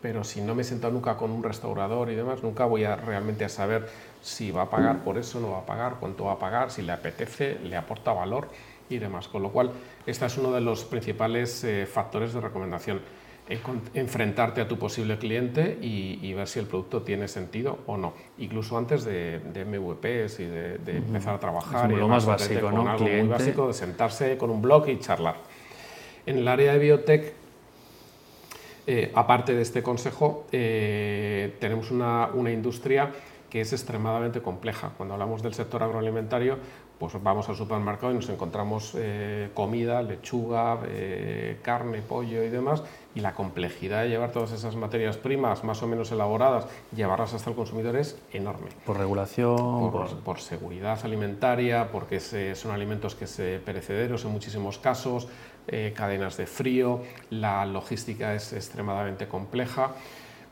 pero 0.00 0.24
si 0.24 0.40
no 0.40 0.54
me 0.54 0.62
he 0.62 0.64
sentado 0.64 0.92
nunca 0.92 1.16
con 1.16 1.30
un 1.30 1.42
restaurador 1.42 2.10
y 2.10 2.14
demás, 2.14 2.42
nunca 2.42 2.64
voy 2.64 2.84
a 2.84 2.96
realmente 2.96 3.44
a 3.44 3.48
saber 3.48 3.88
si 4.22 4.50
va 4.50 4.62
a 4.62 4.70
pagar 4.70 5.02
por 5.02 5.18
eso, 5.18 5.40
no 5.40 5.52
va 5.52 5.58
a 5.58 5.66
pagar, 5.66 5.96
cuánto 5.98 6.24
va 6.24 6.32
a 6.32 6.38
pagar, 6.38 6.70
si 6.70 6.82
le 6.82 6.92
apetece, 6.92 7.58
le 7.62 7.76
aporta 7.76 8.12
valor 8.12 8.48
y 8.88 8.98
demás. 8.98 9.28
Con 9.28 9.42
lo 9.42 9.50
cual, 9.50 9.70
este 10.06 10.26
es 10.26 10.38
uno 10.38 10.52
de 10.52 10.60
los 10.60 10.84
principales 10.84 11.64
eh, 11.64 11.86
factores 11.86 12.34
de 12.34 12.40
recomendación. 12.40 13.00
enfrentarte 13.94 14.60
a 14.60 14.66
tu 14.66 14.76
posible 14.76 15.18
cliente 15.18 15.78
y, 15.80 16.32
ver 16.34 16.48
si 16.48 16.58
el 16.58 16.66
producto 16.66 17.02
tiene 17.02 17.28
sentido 17.28 17.78
o 17.86 17.96
no, 17.96 18.12
incluso 18.38 18.76
antes 18.76 19.04
de, 19.04 19.40
MVPs 19.44 20.40
y 20.40 20.46
de, 20.46 20.96
empezar 20.96 21.36
a 21.36 21.38
trabajar. 21.38 21.90
Es 21.90 21.98
lo 21.98 22.08
más 22.08 22.26
básico, 22.26 22.70
¿no? 22.72 22.88
Algo 22.88 23.06
muy 23.06 23.28
básico 23.28 23.68
de 23.68 23.74
sentarse 23.74 24.36
con 24.36 24.50
un 24.50 24.60
blog 24.60 24.88
y 24.88 24.98
charlar. 24.98 25.36
En 26.26 26.38
el 26.38 26.48
área 26.48 26.72
de 26.72 26.78
biotech 26.80 27.45
eh, 28.86 29.10
aparte 29.14 29.54
de 29.54 29.62
este 29.62 29.82
consejo, 29.82 30.44
eh, 30.52 31.56
tenemos 31.58 31.90
una, 31.90 32.30
industria 32.52 33.10
que 33.50 33.60
es 33.60 33.72
extremadamente 33.72 34.40
compleja. 34.40 34.92
Cuando 34.96 35.14
hablamos 35.14 35.42
del 35.42 35.54
sector 35.54 35.82
agroalimentario, 35.82 36.58
pues 36.98 37.20
vamos 37.22 37.48
al 37.48 37.56
supermercado 37.56 38.12
y 38.12 38.14
nos 38.16 38.28
encontramos 38.28 38.94
eh, 38.96 39.50
comida, 39.54 40.02
lechuga, 40.02 40.78
carne, 41.62 42.00
pollo 42.00 42.42
y 42.42 42.48
demás, 42.48 42.82
y 43.14 43.20
la 43.20 43.34
complejidad 43.34 44.02
de 44.02 44.08
llevar 44.08 44.30
todas 44.30 44.52
esas 44.52 44.76
materias 44.76 45.16
primas 45.16 45.64
más 45.64 45.82
o 45.82 45.86
menos 45.86 46.10
elaboradas, 46.12 46.66
llevarlas 46.94 47.34
hasta 47.34 47.50
el 47.50 47.56
consumidor 47.56 47.96
es 47.96 48.18
enorme. 48.32 48.68
Por 48.84 48.98
regulación, 48.98 49.90
por, 50.24 50.40
seguridad 50.40 50.98
alimentaria, 51.04 51.90
porque 51.90 52.20
son 52.20 52.70
alimentos 52.70 53.14
que 53.14 53.26
se 53.26 53.58
perecederos 53.58 54.24
en 54.24 54.30
muchísimos 54.30 54.78
casos, 54.78 55.28
eh, 55.68 55.92
cadenas 55.96 56.36
de 56.36 56.46
frío, 56.46 57.02
la 57.30 57.66
logística 57.66 58.34
es 58.34 58.52
extremadamente 58.52 59.26
compleja, 59.28 59.92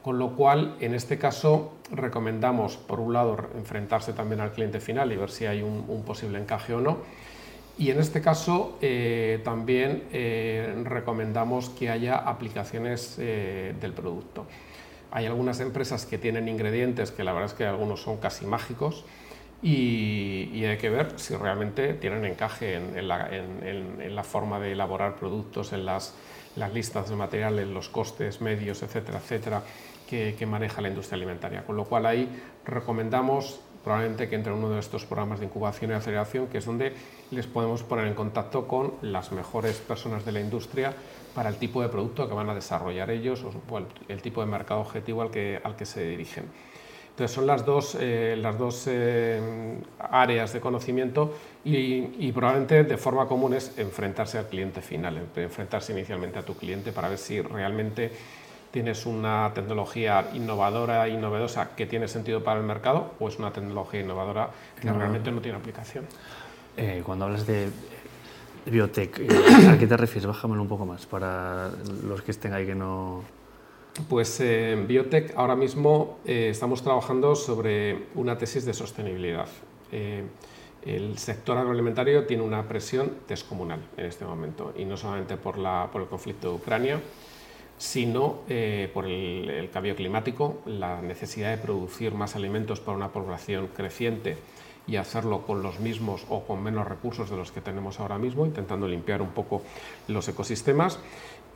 con 0.02 0.18
lo 0.18 0.37
cual 0.37 0.76
en 0.80 0.94
este 0.94 1.18
caso 1.18 1.73
recomendamos, 1.90 2.76
por 2.76 3.00
un 3.00 3.12
lado, 3.12 3.37
enfrentarse 3.56 4.12
también 4.12 4.40
al 4.40 4.52
cliente 4.52 4.80
final 4.80 5.12
y 5.12 5.16
ver 5.16 5.30
si 5.30 5.47
hay 5.47 5.62
un, 5.62 6.02
posible 6.04 6.38
encaje 6.38 6.75
o 6.75 6.80
no, 6.80 6.99
Y 7.76 7.90
en 7.90 7.99
este 7.99 8.21
caso 8.21 8.78
eh, 8.83 9.40
también 9.42 10.04
eh, 10.12 10.83
recomendamos 10.85 11.71
que 11.71 11.90
haya 11.90 12.16
aplicaciones 12.16 13.16
del 13.16 13.92
producto. 13.92 14.47
Hay 15.11 15.26
algunas 15.26 15.61
empresas 15.61 16.06
que 16.06 16.18
tienen 16.18 16.49
ingredientes 16.49 17.11
que 17.11 17.25
la 17.25 17.33
verdad 17.33 17.50
es 17.50 17.54
que 17.54 17.64
algunos 17.64 18.02
son 18.02 18.18
casi 18.18 18.47
mágicos 18.47 19.04
y, 19.62 20.64
hay 20.64 20.76
que 20.76 20.90
ver 20.90 21.12
si 21.16 21.34
realmente 21.37 21.94
tienen 21.94 22.25
encaje 22.25 22.75
en, 22.75 23.08
la, 23.08 24.25
forma 24.25 24.61
de 24.61 24.73
elaborar 24.73 25.16
productos, 25.16 25.73
en 25.73 25.87
las, 25.87 26.14
listas 26.73 27.08
de 27.08 27.16
materiales, 27.16 27.66
los 27.68 27.88
costes 27.88 28.40
medios, 28.40 28.82
etcétera, 28.82 29.18
etcétera, 29.18 29.62
que, 30.08 30.34
que 30.38 30.46
maneja 30.46 30.80
la 30.80 30.88
industria 30.88 31.16
alimentaria. 31.16 31.64
Con 31.64 31.76
lo 31.76 31.84
cual 31.84 32.06
ahí 32.06 32.28
recomendamos 32.64 33.61
probablemente 33.84 34.28
que 34.28 34.34
entre 34.34 34.52
uno 34.52 34.70
de 34.70 34.80
estos 34.80 35.04
programas 35.04 35.38
de 35.38 35.46
incubación 35.46 35.90
y 35.90 35.94
aceleración, 35.94 36.46
que 36.46 36.58
es 36.58 36.64
donde 36.64 36.94
les 37.30 37.46
podemos 37.46 37.82
poner 37.82 38.06
en 38.06 38.14
contacto 38.14 38.66
con 38.66 38.94
las 39.02 39.30
mejores 39.30 39.76
personas 39.76 40.25
de 40.25 40.32
la 40.32 40.40
industria 40.40 40.94
para 41.34 41.50
el 41.50 41.56
tipo 41.56 41.82
de 41.82 41.90
producto 41.90 42.26
que 42.26 42.34
van 42.34 42.49
a 42.49 42.54
desarrollar 42.54 43.11
ellos 43.11 43.44
o 43.44 43.78
el, 44.08 44.23
tipo 44.23 44.40
de 44.40 44.46
mercado 44.46 44.80
objetivo 44.80 45.20
al 45.20 45.30
que, 45.30 45.61
al 45.62 45.76
que 45.76 45.84
se 45.84 46.02
dirigen. 46.04 46.44
Entonces 47.14 47.33
son 47.33 47.47
las 47.47 47.64
dos, 47.64 47.97
eh, 48.00 48.37
las 48.37 48.59
dos 48.59 48.88
eh, 48.88 49.40
áreas 50.00 50.52
de 50.52 50.61
conocimiento 50.61 51.33
y, 51.64 52.33
probablemente 52.33 52.83
de 52.83 52.97
forma 52.97 53.28
común 53.28 53.54
es 53.54 53.78
enfrentarse 53.78 54.37
al 54.37 54.49
cliente 54.49 54.83
final, 54.83 55.23
enfrentarse 55.37 55.92
inicialmente 55.92 56.40
a 56.40 56.42
tu 56.42 56.56
cliente 56.56 56.90
para 56.90 57.09
ver 57.09 57.18
si 57.18 57.40
realmente 57.40 58.11
tienes 58.73 59.06
una 59.06 59.52
tecnología 59.54 60.30
innovadora 60.35 61.09
y 61.09 61.16
novedosa 61.16 61.76
que 61.76 61.87
tiene 61.87 62.09
sentido 62.09 62.42
para 62.42 62.59
el 62.59 62.66
mercado 62.66 63.12
o 63.21 63.28
es 63.28 63.38
una 63.38 63.52
tecnología 63.52 64.00
innovadora 64.00 64.50
que 64.80 64.92
realmente 64.92 65.30
no 65.30 65.40
tiene 65.40 65.59
aplicación. 65.59 66.06
Eh, 66.76 67.04
cuando 67.06 67.26
hablas 67.26 67.47
de 67.47 67.68
biotech, 68.66 69.21
eh, 69.21 69.28
¿a 69.71 69.78
qué 69.78 69.87
te 69.87 69.97
refieres? 69.97 70.26
Bájamelo 70.26 70.61
un 70.61 70.68
poco 70.68 70.85
más 70.85 71.06
para 71.06 71.71
los 72.02 72.23
que 72.23 72.33
estén 72.33 72.52
ahí 72.52 72.66
que 72.66 72.75
no... 72.75 73.23
Pues 74.09 74.41
eh, 74.41 74.73
en 74.73 74.87
biotech 74.87 75.37
ahora 75.37 75.55
mismo 75.55 76.19
estamos 76.25 76.83
trabajando 76.83 77.35
sobre 77.37 78.07
una 78.15 78.37
tesis 78.37 78.65
de 78.65 78.75
sostenibilidad. 78.75 79.49
el 80.85 81.17
sector 81.17 81.57
agroalimentario 81.57 82.27
tiene 82.27 82.43
una 82.43 82.67
presión 82.69 83.13
descomunal 83.29 83.81
en 83.97 84.07
este 84.07 84.25
momento 84.25 84.75
y 84.77 84.85
no 84.85 84.97
solamente 84.97 85.37
por, 85.37 85.59
la, 85.59 85.89
por 85.91 86.03
el 86.03 86.09
conflicto 86.09 86.49
de 86.51 86.55
Ucrania, 86.57 87.01
sino 87.79 88.41
eh, 88.49 88.91
por 88.93 89.07
el, 89.07 89.69
cambio 89.73 89.97
climático, 89.97 90.63
la 90.67 91.03
necesidad 91.03 91.51
de 91.51 91.59
producir 91.59 92.15
más 92.15 92.37
alimentos 92.37 92.81
para 92.81 92.97
una 92.97 93.13
población 93.13 93.69
creciente 93.69 94.37
y 94.87 94.97
hacerlo 94.97 95.47
con 95.47 95.63
los 95.63 95.81
mismos 95.81 96.27
o 96.29 96.45
con 96.45 96.63
menos 96.63 96.87
recursos 96.87 97.31
de 97.31 97.37
los 97.37 97.51
que 97.51 97.63
tenemos 97.63 98.01
ahora 98.01 98.19
mismo, 98.19 98.45
intentando 98.45 98.87
limpiar 98.87 99.23
un 99.23 99.31
poco 99.31 99.63
los 100.09 100.29
ecosistemas 100.29 100.99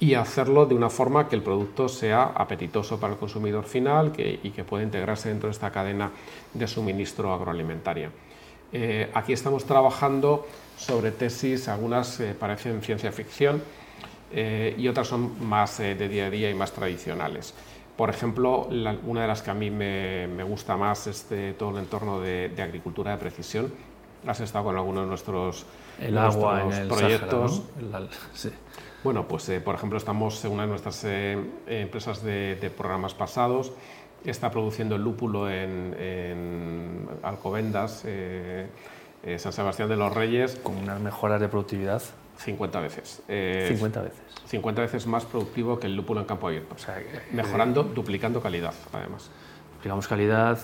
y 0.01 0.15
hacerlo 0.15 0.67
de 0.67 0.75
una 0.75 0.91
forma 0.91 1.29
que 1.29 1.37
el 1.37 1.43
producto 1.43 1.89
sea 1.89 2.33
apetitoso 2.35 3.01
para 3.01 3.15
el 3.15 3.19
consumidor 3.19 3.65
final 3.65 4.13
y 4.17 4.51
que 4.51 4.65
pueda 4.65 4.85
integrarse 4.85 5.29
dentro 5.29 5.49
de 5.49 5.53
esta 5.53 5.71
cadena 5.71 6.11
de 6.55 6.67
suministro 6.69 7.33
agroalimentaria. 7.33 8.11
Eh, 8.73 9.11
aquí 9.15 9.33
estamos 9.33 9.65
trabajando 9.65 10.47
sobre 10.77 11.11
tesis, 11.11 11.69
algunas 11.69 12.21
eh, 12.21 12.35
parecen 12.39 12.83
ciencia 12.83 13.11
ficción, 13.11 13.63
eh, 14.31 14.75
y 14.77 14.87
otras 14.89 15.09
son 15.09 15.49
más 15.49 15.79
de 15.79 16.09
día 16.09 16.27
a 16.27 16.31
día 16.31 16.51
y 16.51 16.55
más 16.55 16.73
tradicionales. 16.73 17.55
Por 17.97 18.11
ejemplo, 18.11 18.69
una 19.05 19.23
de 19.23 19.27
las 19.27 19.43
que 19.43 19.51
a 19.51 19.55
mí 19.55 19.71
me, 19.71 20.43
gusta 20.45 20.77
más 20.77 21.09
es 21.09 21.27
todo 21.59 21.71
el 21.71 21.79
entorno 21.79 22.21
de, 22.21 22.55
agricultura 22.59 23.11
de 23.11 23.17
precisión. 23.17 23.73
Has 24.25 24.39
estado 24.39 24.67
con 24.67 24.77
algunos 24.77 25.03
de 25.03 25.09
nuestros, 25.09 25.67
el 26.01 26.17
agua 26.17 26.63
en 26.63 26.73
el 26.73 26.89
proyectos. 26.89 27.63
sí. 28.35 28.51
Bueno, 29.05 29.29
pues 29.29 29.49
eh, 29.49 29.61
por 29.61 29.75
ejemplo 29.75 29.99
estamos 29.99 30.45
en 30.45 30.53
una 30.53 30.63
de 30.63 30.69
nuestras 30.69 31.05
empresas 31.05 32.23
de, 32.23 32.73
programas 32.77 33.15
pasados, 33.15 33.73
está 34.25 34.51
produciendo 34.51 34.97
el 34.97 35.03
lúpulo 35.03 35.49
en, 35.51 35.95
en 35.99 37.09
Alcobendas, 37.23 38.05
San 39.37 39.53
Sebastián 39.53 39.89
de 39.89 39.97
los 39.97 40.13
Reyes. 40.13 40.57
Con 40.63 40.77
unas 40.77 41.01
mejoras 41.01 41.41
de 41.41 41.49
productividad 41.49 42.03
50 42.39 42.81
veces. 42.81 43.23
50 43.27 43.29
eh, 43.29 44.03
veces. 44.03 44.21
50 44.47 44.83
veces 44.83 45.07
más 45.07 45.25
productivo 45.25 45.79
que 45.79 45.87
el 45.87 45.97
lúpulo 45.97 46.21
en 46.21 46.27
campo 46.27 46.47
abierto. 46.47 46.75
O 46.75 46.79
sea, 46.79 47.03
mejorando, 47.33 47.83
duplicando 47.83 48.41
calidad, 48.41 48.75
además. 48.93 49.31
Duplicamos 49.89 50.09
calidad, 50.09 50.59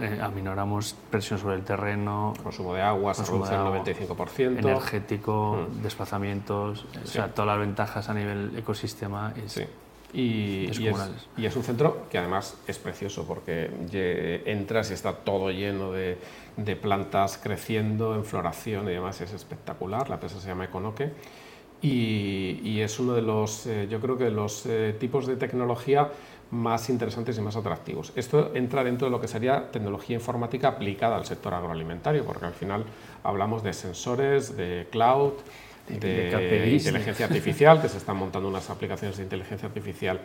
eh, 0.00 0.20
aminoramos 0.22 0.94
presión 1.10 1.40
sobre 1.40 1.56
el 1.56 1.64
terreno. 1.64 2.32
Consumo 2.44 2.72
de 2.72 2.80
agua 2.80 3.12
se 3.12 3.24
reduce 3.24 3.52
al 3.52 3.66
95%. 3.66 4.60
Energético, 4.60 5.66
mm. 5.68 5.82
desplazamientos, 5.82 6.86
o 7.02 7.06
sea, 7.06 7.34
todas 7.34 7.48
las 7.48 7.58
ventajas 7.58 8.08
a 8.08 8.14
nivel 8.14 8.56
ecosistema. 8.56 9.34
sí. 9.46 9.64
Y, 10.10 10.70
y, 11.36 11.44
es, 11.44 11.54
un 11.54 11.62
centro 11.62 12.06
que 12.08 12.16
además 12.16 12.56
es 12.66 12.78
precioso 12.78 13.26
porque 13.26 13.68
entras 14.46 14.90
y 14.90 14.94
está 14.94 15.12
todo 15.12 15.50
lleno 15.50 15.92
de, 15.92 16.16
de, 16.56 16.76
plantas 16.76 17.36
creciendo 17.36 18.14
en 18.14 18.24
floración 18.24 18.88
y 18.88 18.92
demás, 18.92 19.20
es 19.20 19.34
espectacular. 19.34 20.08
La 20.08 20.14
empresa 20.14 20.40
se 20.40 20.48
llama 20.48 20.64
Econoque 20.64 21.12
y, 21.80 22.60
y 22.64 22.80
es 22.80 22.98
uno 22.98 23.14
de 23.14 23.22
los, 23.22 23.66
eh, 23.66 23.86
yo 23.88 24.00
creo 24.00 24.18
que 24.18 24.24
de 24.24 24.30
los 24.30 24.66
eh, 24.66 24.96
tipos 24.98 25.26
de 25.26 25.36
tecnología 25.36 26.10
más 26.50 26.88
interesantes 26.88 27.36
y 27.38 27.40
más 27.40 27.56
atractivos. 27.56 28.12
Esto 28.16 28.54
entra 28.54 28.82
dentro 28.82 29.06
de 29.06 29.10
lo 29.10 29.20
que 29.20 29.28
sería 29.28 29.70
tecnología 29.70 30.16
informática 30.16 30.68
aplicada 30.68 31.16
al 31.16 31.26
sector 31.26 31.52
agroalimentario, 31.54 32.24
porque 32.24 32.46
al 32.46 32.54
final 32.54 32.84
hablamos 33.22 33.62
de 33.62 33.72
sensores, 33.72 34.56
de 34.56 34.86
cloud, 34.90 35.34
de, 35.88 36.72
inteligencia 36.72 37.26
artificial, 37.26 37.80
que 37.80 37.88
se 37.88 37.98
están 37.98 38.16
montando 38.16 38.48
unas 38.48 38.68
aplicaciones 38.70 39.16
de 39.16 39.24
inteligencia 39.24 39.68
artificial 39.68 40.20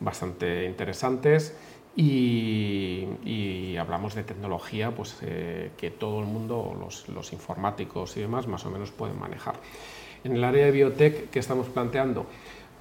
bastante 0.00 0.64
interesantes. 0.64 1.56
Y, 1.96 3.76
hablamos 3.78 4.14
de 4.14 4.22
tecnología 4.22 4.92
pues, 4.92 5.18
eh, 5.22 5.72
que 5.76 5.90
todo 5.90 6.20
el 6.20 6.26
mundo, 6.26 6.76
los, 6.78 7.08
los, 7.08 7.32
informáticos 7.32 8.16
y 8.16 8.20
demás, 8.20 8.46
más 8.46 8.64
o 8.66 8.70
menos 8.70 8.90
pueden 8.90 9.18
manejar. 9.18 9.56
En 10.24 10.36
el 10.36 10.42
área 10.42 10.64
de 10.64 10.70
biotech, 10.70 11.30
¿qué 11.30 11.38
estamos 11.38 11.66
planteando? 11.68 12.26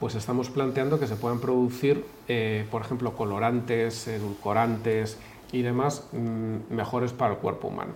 Pues 0.04 0.16
estamos 0.16 0.50
planteando 0.50 1.00
que 1.00 1.08
se 1.08 1.16
puedan 1.16 1.40
producir, 1.40 2.04
eh, 2.28 2.66
por 2.70 2.82
ejemplo, 2.82 3.16
colorantes, 3.16 4.06
edulcorantes 4.10 5.18
y 5.54 5.62
demás 5.62 6.10
mm, 6.12 6.76
mejores 6.76 7.14
para 7.14 7.36
el 7.36 7.40
cuerpo 7.40 7.70
humano. 7.70 7.94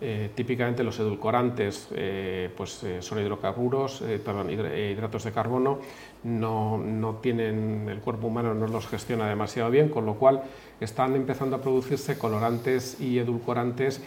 Eh, 0.00 0.30
típicamente 0.34 0.82
los 0.82 0.98
edulcorantes 0.98 1.88
eh, 1.94 2.48
pues, 2.56 2.82
eh, 2.84 3.02
son 3.02 3.18
hidrocarburos, 3.18 4.02
perdón, 4.24 4.48
hidratos 4.48 5.24
de 5.24 5.32
carbono, 5.32 5.80
no, 6.22 6.78
no, 6.78 7.16
tienen, 7.16 7.90
el 7.90 7.98
cuerpo 7.98 8.28
humano 8.28 8.54
no 8.54 8.66
los 8.66 8.86
gestiona 8.86 9.28
demasiado 9.28 9.70
bien, 9.70 9.90
con 9.90 10.06
lo 10.06 10.14
cual 10.14 10.44
están 10.80 11.14
empezando 11.14 11.56
a 11.56 11.60
producirse 11.60 12.16
colorantes 12.16 12.98
y 13.02 13.18
edulcorantes 13.18 14.00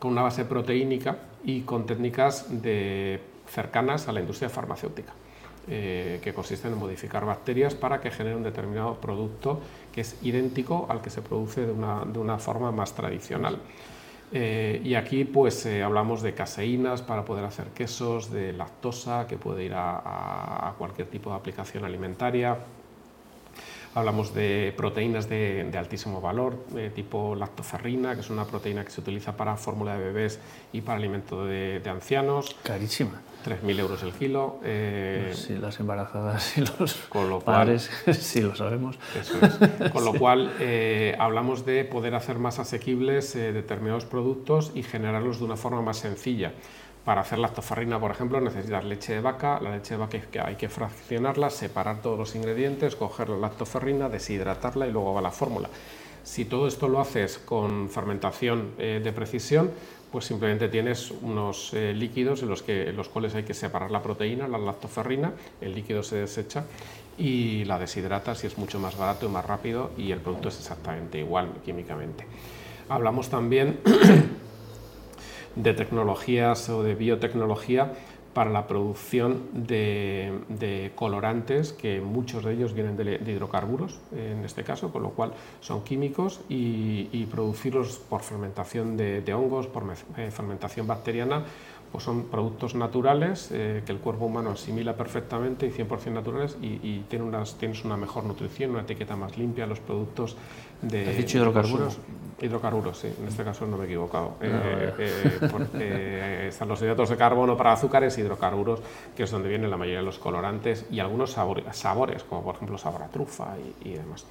con 0.00 0.10
una 0.10 0.22
base 0.22 0.44
proteínica 0.44 1.16
y 1.44 1.60
con 1.60 1.86
técnicas 1.86 2.48
cercanas 3.46 4.08
a 4.08 4.12
la 4.12 4.18
industria 4.18 4.48
farmacéutica. 4.48 5.12
Que 5.66 6.32
consisten 6.34 6.72
en 6.72 6.78
modificar 6.78 7.24
bacterias 7.24 7.74
para 7.74 8.00
que 8.00 8.10
genere 8.10 8.34
un 8.34 8.42
determinado 8.42 8.94
producto 8.94 9.60
que 9.92 10.00
es 10.00 10.16
idéntico 10.22 10.86
al 10.88 11.00
que 11.00 11.10
se 11.10 11.22
produce 11.22 11.66
de 11.66 11.72
una, 11.72 12.04
de 12.04 12.18
una 12.18 12.38
forma 12.38 12.72
más 12.72 12.94
tradicional. 12.94 13.60
Eh, 14.34 14.80
y 14.82 14.94
aquí 14.94 15.24
pues 15.24 15.66
eh, 15.66 15.82
hablamos 15.82 16.22
de 16.22 16.32
caseínas 16.32 17.02
para 17.02 17.22
poder 17.22 17.44
hacer 17.44 17.66
quesos, 17.68 18.30
de 18.30 18.54
lactosa 18.54 19.26
que 19.26 19.36
puede 19.36 19.64
ir 19.64 19.74
a, 19.74 20.74
cualquier 20.78 21.08
tipo 21.08 21.30
de 21.30 21.36
aplicación 21.36 21.84
alimentaria. 21.84 22.56
Hablamos 23.94 24.34
de 24.34 24.72
proteínas 24.76 25.28
de, 25.28 25.70
altísimo 25.76 26.20
valor, 26.20 26.56
eh, 26.76 26.90
tipo 26.94 27.34
lactoferrina, 27.34 28.14
que 28.14 28.20
es 28.20 28.30
una 28.30 28.44
proteína 28.44 28.84
que 28.84 28.90
se 28.90 29.00
utiliza 29.00 29.36
para 29.36 29.56
fórmula 29.56 29.96
de 29.96 30.04
bebés 30.04 30.40
y 30.72 30.80
para 30.80 30.98
alimento 30.98 31.44
de, 31.44 31.80
de 31.80 31.90
ancianos. 31.90 32.56
Carísima. 32.62 33.20
3.000 33.44 33.78
euros 33.80 34.02
el 34.02 34.12
kilo. 34.12 34.60
Eh, 34.64 35.32
sí, 35.34 35.54
las 35.54 35.78
embarazadas 35.80 36.56
y 36.56 36.60
los 36.60 36.94
con 37.08 37.28
lo 37.28 37.40
padres, 37.40 37.90
sí 38.12 38.40
lo 38.40 38.54
sabemos. 38.54 38.98
Eso 39.18 39.34
es. 39.44 39.90
Con 39.90 40.04
lo 40.04 40.14
cual, 40.18 40.52
eh, 40.60 41.16
hablamos 41.18 41.66
de 41.66 41.84
poder 41.84 42.14
hacer 42.14 42.38
más 42.38 42.58
asequibles 42.58 43.34
eh, 43.36 43.52
determinados 43.52 44.04
productos 44.04 44.72
y 44.74 44.82
generarlos 44.82 45.38
de 45.38 45.44
una 45.44 45.56
forma 45.56 45.82
más 45.82 45.98
sencilla. 45.98 46.52
Para 47.04 47.22
hacer 47.22 47.38
lactofarrina, 47.38 47.98
por 47.98 48.10
ejemplo, 48.10 48.40
necesitas 48.40 48.84
leche 48.84 49.14
de 49.14 49.20
vaca. 49.20 49.58
La 49.60 49.70
leche 49.70 49.94
de 49.94 49.98
vaca 49.98 50.18
hay 50.44 50.54
que 50.54 50.68
fraccionarla, 50.68 51.50
separar 51.50 52.00
todos 52.00 52.18
los 52.18 52.34
ingredientes, 52.34 52.94
coger 52.94 53.28
la 53.28 53.38
lactoferrina, 53.38 54.08
deshidratarla 54.08 54.86
y 54.86 54.92
luego 54.92 55.12
va 55.12 55.20
la 55.20 55.32
fórmula. 55.32 55.68
Si 56.22 56.44
todo 56.44 56.68
esto 56.68 56.88
lo 56.88 57.00
haces 57.00 57.38
con 57.38 57.90
fermentación 57.90 58.76
de 58.76 59.12
precisión, 59.12 59.72
pues 60.12 60.26
simplemente 60.26 60.68
tienes 60.68 61.10
unos 61.10 61.72
eh, 61.72 61.94
líquidos 61.94 62.42
en 62.42 62.50
los, 62.50 62.62
que, 62.62 62.92
los 62.92 63.08
cuales 63.08 63.34
hay 63.34 63.44
que 63.44 63.54
separar 63.54 63.90
la 63.90 64.02
proteína, 64.02 64.46
la 64.46 64.58
lactoferrina, 64.58 65.32
el 65.60 65.74
líquido 65.74 66.02
se 66.02 66.16
desecha 66.16 66.64
y 67.16 67.64
la 67.64 67.78
deshidratas 67.78 68.44
y 68.44 68.46
es 68.46 68.58
mucho 68.58 68.78
más 68.78 68.96
barato 68.96 69.24
y 69.24 69.30
más 69.30 69.46
rápido 69.46 69.90
y 69.96 70.12
el 70.12 70.20
producto 70.20 70.50
es 70.50 70.58
exactamente 70.58 71.18
igual 71.18 71.48
químicamente. 71.64 72.26
Hablamos 72.90 73.30
también 73.30 73.80
de 75.56 75.74
tecnologías 75.74 76.68
o 76.68 76.82
de 76.82 76.94
biotecnología 76.94 77.92
para 78.34 78.50
la 78.50 78.66
producción 78.66 79.42
de, 79.52 80.92
colorantes, 80.94 81.72
que 81.72 82.00
muchos 82.00 82.44
de 82.44 82.54
ellos 82.54 82.72
vienen 82.72 82.96
de, 82.96 83.20
hidrocarburos, 83.30 84.00
en 84.16 84.44
este 84.44 84.64
caso, 84.64 84.90
con 84.90 85.02
lo 85.02 85.10
cual 85.10 85.32
son 85.60 85.84
químicos, 85.84 86.40
y, 86.48 87.26
producirlos 87.30 87.98
por 87.98 88.22
fermentación 88.22 88.96
de, 88.96 89.34
hongos, 89.34 89.66
por 89.66 89.84
eh, 90.16 90.30
fermentación 90.30 90.86
bacteriana, 90.86 91.44
pues 91.92 92.04
son 92.04 92.24
productos 92.24 92.74
naturales 92.74 93.50
eh, 93.52 93.82
que 93.84 93.92
el 93.92 93.98
cuerpo 93.98 94.24
humano 94.24 94.50
asimila 94.50 94.96
perfectamente 94.96 95.66
y 95.66 95.70
100% 95.70 96.10
naturales 96.12 96.56
y, 96.62 97.00
tiene 97.08 97.24
unas, 97.24 97.58
tienes 97.58 97.84
una 97.84 97.98
mejor 97.98 98.24
nutrición, 98.24 98.70
una 98.70 98.80
etiqueta 98.80 99.14
más 99.14 99.36
limpia, 99.36 99.66
los 99.66 99.78
productos 99.78 100.36
de... 100.80 101.10
¿Has 101.10 101.16
dicho 101.18 101.38
hidrocarburos? 101.38 101.98
hidrocarburos, 102.40 102.98
sí, 102.98 103.08
en 103.20 103.28
este 103.28 103.44
caso 103.44 103.66
no 103.66 103.76
me 103.76 103.84
he 103.84 103.86
equivocado. 103.86 104.36
Eh, 104.40 104.92
eh, 104.98 105.48
porque 105.50 106.48
están 106.48 106.66
los 106.68 106.80
hidratos 106.82 107.10
de 107.10 107.16
carbono 107.16 107.56
para 107.56 107.72
azúcares, 107.72 108.18
hidrocarburos, 108.18 108.80
que 109.14 109.22
es 109.22 109.30
donde 109.30 109.48
vienen 109.48 109.70
la 109.70 109.76
mayoría 109.76 110.00
de 110.00 110.04
los 110.04 110.18
colorantes 110.18 110.86
y 110.90 110.98
algunos 110.98 111.32
sabores, 111.72 112.24
como 112.24 112.42
por 112.42 112.56
ejemplo 112.56 112.78
sabor 112.78 113.02
a 113.02 113.08
trufa 113.08 113.54
y, 113.84 113.90
y 113.90 113.92
demás. 113.92 114.26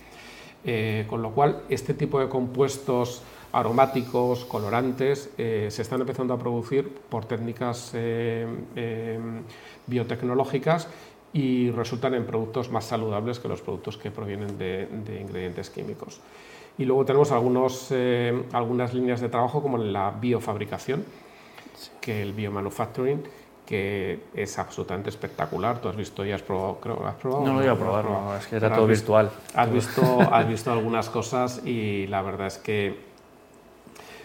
Con 1.07 1.21
lo 1.21 1.31
cual, 1.31 1.63
este 1.69 1.93
tipo 1.93 2.19
de 2.19 2.29
compuestos 2.29 3.23
aromáticos, 3.53 4.45
colorantes, 4.45 5.29
eh, 5.37 5.67
se 5.69 5.81
están 5.81 6.01
empezando 6.01 6.33
a 6.33 6.39
producir 6.39 6.89
por 7.09 7.25
técnicas 7.25 7.91
eh, 7.93 8.47
eh, 8.75 9.19
biotecnológicas 9.87 10.87
y 11.33 11.71
resultan 11.71 12.13
en 12.13 12.25
productos 12.25 12.71
más 12.71 12.85
saludables 12.85 13.39
que 13.39 13.47
los 13.47 13.61
productos 13.61 13.97
que 13.97 14.11
provienen 14.11 14.57
de, 14.57 14.87
ingredientes 15.21 15.69
químicos. 15.69 16.19
Y 16.77 16.85
luego 16.85 17.05
tenemos 17.05 17.31
algunos, 17.31 17.93
algunas 18.53 18.93
líneas 18.93 19.21
de 19.21 19.29
trabajo 19.29 19.61
como 19.61 19.77
la 19.77 20.11
biofabricación, 20.11 21.05
que 21.99 22.21
el 22.21 22.33
biomanufacturing, 22.33 23.23
que 23.71 24.19
es 24.33 24.59
absolutamente 24.59 25.09
espectacular. 25.09 25.79
Tú 25.79 25.87
has 25.87 25.95
visto 25.95 26.25
y 26.25 26.33
has 26.33 26.41
probado, 26.41 26.81
creo, 26.81 27.07
¿has 27.07 27.15
probado? 27.15 27.45
No 27.45 27.53
lo 27.53 27.59
voy 27.59 27.69
a 27.69 27.75
probar, 27.75 28.37
es 28.37 28.45
que 28.47 28.57
era 28.57 28.75
todo 28.75 28.85
virtual. 28.85 29.31
Has 29.55 29.71
visto, 29.71 30.19
has 30.29 30.45
visto 30.45 30.73
algunas 30.73 31.09
cosas 31.09 31.65
y 31.65 32.05
la 32.07 32.21
verdad 32.21 32.47
es 32.47 32.57
que 32.57 32.99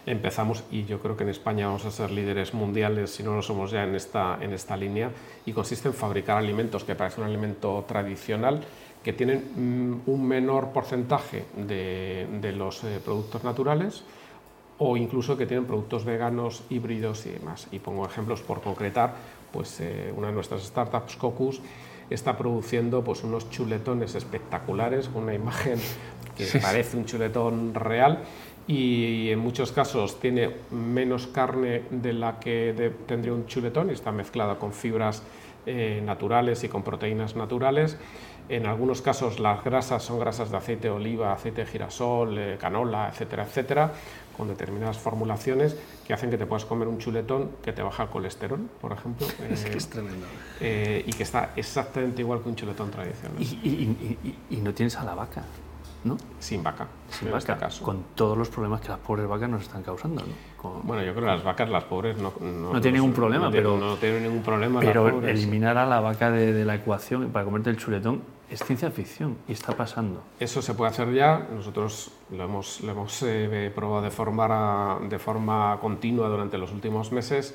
empezamos 0.04 0.64
y 0.72 0.84
yo 0.84 0.98
creo 0.98 1.16
que 1.16 1.22
en 1.22 1.30
España 1.30 1.66
vamos 1.66 1.84
a 1.84 1.92
ser 1.92 2.10
líderes 2.10 2.54
mundiales 2.54 3.12
si 3.14 3.22
no 3.22 3.36
lo 3.36 3.42
somos 3.42 3.70
ya 3.70 3.84
en 3.84 3.94
esta, 3.94 4.36
en 4.40 4.52
esta 4.52 4.76
línea 4.76 5.12
y 5.44 5.52
consiste 5.52 5.86
en 5.86 5.94
fabricar 5.94 6.38
alimentos 6.38 6.82
que 6.82 6.96
parece 6.96 7.20
un 7.20 7.28
alimento 7.28 7.84
tradicional 7.86 8.62
que 9.04 9.12
tienen 9.12 9.44
mm, 9.54 10.10
un 10.10 10.26
menor 10.26 10.70
porcentaje 10.70 11.44
de, 11.56 12.26
de 12.40 12.50
los 12.50 12.82
eh, 12.82 12.98
productos 13.04 13.44
naturales 13.44 14.02
o 14.78 14.96
incluso 14.96 15.36
que 15.36 15.46
tienen 15.46 15.66
productos 15.66 16.04
veganos, 16.04 16.62
híbridos 16.68 17.26
y 17.26 17.30
demás. 17.30 17.66
Y 17.72 17.78
pongo 17.78 18.06
ejemplos 18.06 18.42
por 18.42 18.60
concretar, 18.60 19.14
pues 19.56 19.80
eh, 19.80 20.12
una 20.14 20.26
de 20.26 20.34
nuestras 20.34 20.62
startups, 20.62 21.16
Cocus, 21.16 21.62
está 22.10 22.36
produciendo 22.36 23.02
pues, 23.02 23.24
unos 23.24 23.48
chuletones 23.48 24.14
espectaculares 24.14 25.08
con 25.08 25.22
una 25.22 25.32
imagen 25.32 25.78
que 26.36 26.46
parece 26.60 26.98
un 26.98 27.06
chuletón 27.06 27.72
real 27.72 28.18
y 28.68 29.30
en 29.30 29.38
muchos 29.38 29.72
casos 29.72 30.20
tiene 30.20 30.50
menos 30.70 31.26
carne 31.28 31.84
de 31.90 32.12
la 32.12 32.38
que 32.38 32.92
tendría 33.06 33.32
un 33.32 33.46
chuletón 33.46 33.88
y 33.88 33.94
está 33.94 34.12
mezclada 34.12 34.58
con 34.58 34.74
fibras 34.74 35.22
eh, 35.64 36.02
naturales 36.04 36.62
y 36.62 36.68
con 36.68 36.82
proteínas 36.82 37.34
naturales. 37.34 37.96
En 38.50 38.66
algunos 38.66 39.00
casos 39.00 39.40
las 39.40 39.64
grasas 39.64 40.02
son 40.02 40.20
grasas 40.20 40.50
de 40.50 40.58
aceite 40.58 40.88
de 40.88 40.94
oliva, 40.94 41.32
aceite 41.32 41.64
de 41.64 41.66
girasol, 41.66 42.36
eh, 42.36 42.56
canola, 42.60 43.08
etcétera, 43.08 43.44
etcétera, 43.44 43.92
con 44.36 44.48
determinadas 44.48 44.98
formulaciones 44.98 45.76
que 46.06 46.12
hacen 46.14 46.30
que 46.30 46.38
te 46.38 46.46
puedas 46.46 46.64
comer 46.64 46.88
un 46.88 46.98
chuletón 46.98 47.50
que 47.62 47.72
te 47.72 47.82
baja 47.82 48.04
el 48.04 48.08
colesterol, 48.08 48.60
por 48.80 48.92
ejemplo. 48.92 49.26
es 49.50 49.64
que 49.64 49.78
es 49.78 49.88
tremendo. 49.88 50.26
Eh, 50.60 51.04
y 51.06 51.12
que 51.12 51.22
está 51.22 51.52
exactamente 51.56 52.22
igual 52.22 52.42
que 52.42 52.48
un 52.48 52.56
chuletón 52.56 52.90
tradicional. 52.90 53.40
y 53.40 54.56
no 54.56 54.74
tienes 54.74 54.96
a 54.96 55.04
la 55.04 55.14
vaca. 55.14 55.42
Sin 56.38 56.62
vaca. 56.62 56.86
Sin 57.10 57.28
vaca, 57.28 57.38
este 57.38 57.56
caso. 57.56 57.84
con 57.84 58.04
todos 58.14 58.36
los 58.36 58.48
problemas 58.48 58.80
que 58.80 58.88
las 58.88 58.98
pobres 58.98 59.26
vacas 59.26 59.48
nos 59.48 59.62
están 59.62 59.82
causando. 59.82 60.22
Bueno, 60.82 61.02
yo 61.02 61.12
creo 61.12 61.26
que 61.26 61.32
las 61.32 61.44
vacas, 61.44 61.68
las 61.68 61.84
pobres, 61.84 62.16
no, 62.18 62.32
no, 62.40 62.80
tienen 62.80 63.00
ningún 63.00 63.12
problema, 63.12 63.50
pero. 63.50 63.76
No 63.76 63.96
tienen 63.96 64.24
ningún 64.24 64.42
problema. 64.42 64.80
Pero 64.80 65.26
eliminar 65.26 65.78
a 65.78 65.86
la 65.86 66.00
vaca 66.00 66.30
de, 66.30 66.64
la 66.64 66.74
ecuación 66.74 67.28
para 67.30 67.44
comerte 67.44 67.70
el 67.70 67.76
chuletón 67.76 68.22
es 68.50 68.62
ciencia 68.62 68.90
ficción 68.90 69.36
y 69.48 69.52
está 69.52 69.76
pasando. 69.76 70.22
Eso 70.38 70.62
se 70.62 70.74
puede 70.74 70.90
hacer 70.90 71.12
ya. 71.12 71.46
Nosotros 71.52 72.10
lo 72.30 72.44
hemos, 72.44 72.80
lo 72.80 72.92
hemos 72.92 73.22
eh, 73.22 73.72
probado 73.74 74.02
de 74.02 74.10
forma, 74.10 74.98
de 75.08 75.18
forma 75.18 75.78
continua 75.80 76.28
durante 76.28 76.58
los 76.58 76.72
últimos 76.72 77.12
meses 77.12 77.54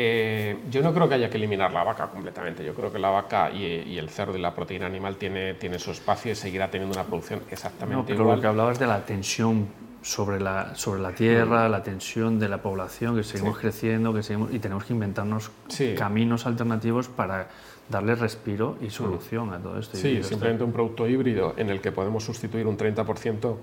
eh, 0.00 0.56
yo 0.70 0.80
no 0.80 0.94
creo 0.94 1.08
que 1.08 1.16
haya 1.16 1.28
que 1.28 1.38
eliminar 1.38 1.72
la 1.72 1.82
vaca 1.82 2.06
completamente. 2.06 2.64
Yo 2.64 2.72
creo 2.72 2.92
que 2.92 3.00
la 3.00 3.10
vaca 3.10 3.50
y, 3.50 3.98
el 3.98 4.08
cerdo 4.10 4.38
y 4.38 4.40
la 4.40 4.54
proteína 4.54 4.86
animal 4.86 5.16
tiene, 5.16 5.54
tiene 5.54 5.80
su 5.80 5.90
espacio 5.90 6.30
y 6.30 6.36
seguirá 6.36 6.70
teniendo 6.70 6.96
una 6.96 7.04
producción 7.04 7.42
exactamente 7.50 7.96
no, 7.96 8.06
pero 8.06 8.22
igual. 8.22 8.36
Lo 8.36 8.42
que 8.42 8.46
hablabas 8.46 8.78
de 8.78 8.86
la 8.86 9.04
tensión 9.04 9.66
sobre 10.02 10.40
la, 10.40 10.74
sobre 10.74 11.00
la 11.00 11.12
tierra, 11.12 11.68
mm. 11.68 11.72
la 11.72 11.82
tensión 11.82 12.38
de 12.38 12.48
la 12.48 12.62
población, 12.62 13.16
que 13.16 13.24
seguimos 13.24 13.58
creciendo 13.58 14.14
que 14.14 14.22
seguimos, 14.22 14.52
y 14.52 14.58
tenemos 14.58 14.84
que 14.84 14.92
inventarnos 14.92 15.50
caminos 15.96 16.46
alternativos 16.46 17.08
para 17.08 17.48
darle 17.88 18.14
respiro 18.14 18.76
y 18.80 18.90
solución 18.90 19.52
a 19.52 19.58
todo 19.58 19.78
esto. 19.78 19.96
Sí, 19.96 20.22
simplemente 20.22 20.64
un 20.64 20.72
producto 20.72 21.08
híbrido 21.08 21.54
en 21.56 21.70
el 21.70 21.80
que 21.80 21.92
podemos 21.92 22.24
sustituir 22.24 22.66
un 22.66 22.76
30% 22.76 23.56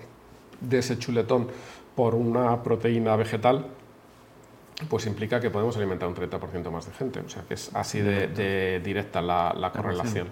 de 0.62 0.80
ese 0.80 0.98
chuletón 0.98 1.48
por 1.96 2.16
una 2.16 2.62
proteína 2.64 3.16
vegetal 3.16 3.66
pues 4.90 5.06
implica 5.06 5.40
que 5.40 5.50
podemos 5.50 5.78
alimentar 5.78 6.10
un 6.10 6.16
30% 6.16 6.70
más 6.70 6.86
de 6.86 6.92
gente. 6.94 7.22
O 7.22 7.30
sea, 7.30 7.44
que 7.44 7.54
es 7.54 7.74
así 7.74 8.02
de, 8.02 8.82
directa 8.84 9.22
la, 9.22 9.72
correlación. 9.74 10.28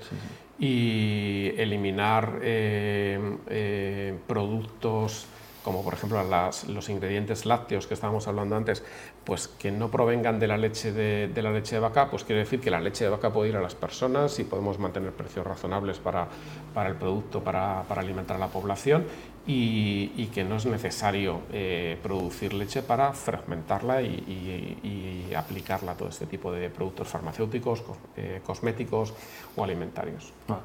Y 0.60 1.52
eliminar 1.58 2.40
eh, 2.42 3.38
eh, 3.48 4.18
productos 4.28 5.28
como 5.64 5.84
por 5.84 5.94
ejemplo 5.94 6.22
los 6.68 6.90
ingredientes 6.90 7.46
lácteos 7.46 7.88
que 7.88 7.94
estábamos 7.94 8.28
hablando 8.28 8.56
antes, 8.56 8.84
pues 9.24 9.48
que 9.48 9.72
no 9.72 9.90
provengan 9.90 10.40
de 10.40 10.48
la 10.48 10.58
leche 10.58 10.92
de, 10.92 11.42
la 11.42 11.52
leche 11.52 11.76
de 11.76 11.80
vaca, 11.80 12.10
pues 12.10 12.24
quiere 12.24 12.42
decir 12.42 12.60
que 12.60 12.70
la 12.70 12.82
leche 12.82 13.06
de 13.06 13.10
vaca 13.10 13.32
puede 13.32 13.50
ir 13.50 13.56
a 13.56 13.62
las 13.62 13.74
personas 13.74 14.38
y 14.40 14.44
podemos 14.44 14.78
mantener 14.78 15.12
precios 15.12 15.48
razonables 15.48 15.98
para, 16.00 16.28
para 16.74 16.90
el 16.90 16.96
producto, 16.96 17.44
para, 17.44 17.84
para, 17.88 18.02
alimentar 18.02 18.36
a 18.36 18.40
la 18.40 18.48
población 18.48 19.06
y, 19.48 20.28
que 20.34 20.44
no 20.44 20.56
es 20.56 20.66
necesario 20.66 21.42
eh, 21.52 21.98
producir 22.02 22.54
leche 22.54 22.82
para 22.82 23.14
fragmentarla 23.14 24.02
y, 24.02 25.32
aplicarla 25.36 25.94
a 25.94 25.96
todo 25.96 26.10
este 26.10 26.28
tipo 26.28 26.52
de 26.52 26.70
productos 26.70 27.08
farmacéuticos, 27.08 27.84
eh, 28.16 28.40
cosméticos 28.46 29.14
o 29.56 29.64
alimentarios. 29.64 30.32
Ah, 30.48 30.60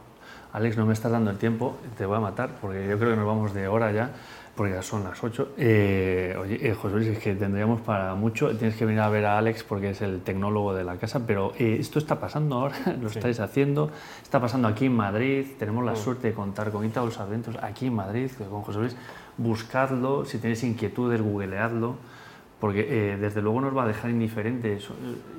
Alex, 0.53 0.77
no 0.77 0.85
me 0.85 0.93
estás 0.93 1.11
dando 1.11 1.31
el 1.31 1.39
tiempo, 1.39 1.77
te 1.97 2.05
voy 2.05 2.19
a 2.19 2.21
matar 2.21 2.51
porque 2.61 2.87
yo 2.87 2.99
creo 2.99 3.13
que 3.13 3.17
nos 3.17 3.27
vamos 3.27 3.55
de 3.55 3.67
hora 3.67 3.93
ya 3.93 4.13
porque 4.59 4.75
ya 4.75 4.83
son 4.83 5.05
las 5.05 5.23
8. 5.23 5.51
Eh, 5.57 6.37
oye, 6.37 6.59
eh, 6.61 6.75
José 6.75 6.97
Luis, 6.97 7.07
es 7.07 7.21
que 7.21 7.33
tendríamos 7.37 7.81
para 7.81 8.17
mucho. 8.17 8.51
Tienes 8.57 8.77
que 8.77 8.85
venir 8.85 9.01
a 9.01 9.09
ver 9.09 9.25
a 9.25 9.39
Alex 9.39 9.63
porque 9.63 9.91
es 9.91 10.03
el 10.03 10.21
tecnólogo 10.23 10.75
de 10.75 10.83
la 10.83 10.97
casa, 10.97 11.21
pero 11.25 11.53
eh, 11.61 11.77
esto 11.79 12.01
está 12.01 12.19
pasando 12.19 12.57
ahora, 12.57 12.75
lo 13.01 13.07
estáis 13.07 13.39
haciendo. 13.39 13.93
Está 14.21 14.41
pasando 14.41 14.67
aquí 14.67 14.87
en 14.87 14.97
Madrid. 14.97 15.47
Tenemos 15.61 15.85
la 15.85 15.93
mm. 15.93 15.97
suerte 15.97 16.27
de 16.27 16.35
contar 16.35 16.73
con 16.73 16.85
Ita 16.85 17.05
los 17.05 17.21
Adventos 17.21 17.55
aquí 17.63 17.87
en 17.87 17.95
Madrid, 17.95 18.33
con 18.37 18.63
José 18.63 18.81
Luis. 18.81 18.97
Buscadlo, 19.37 20.25
si 20.25 20.39
tenéis 20.39 20.65
inquietudes, 20.65 21.23
googleadlo 21.23 21.95
porque 22.61 23.17
desde 23.21 23.41
luego 23.41 23.61
nos 23.61 23.77
va 23.77 23.85
a 23.85 23.87
dejar 23.87 24.11
indiferentes. 24.11 24.89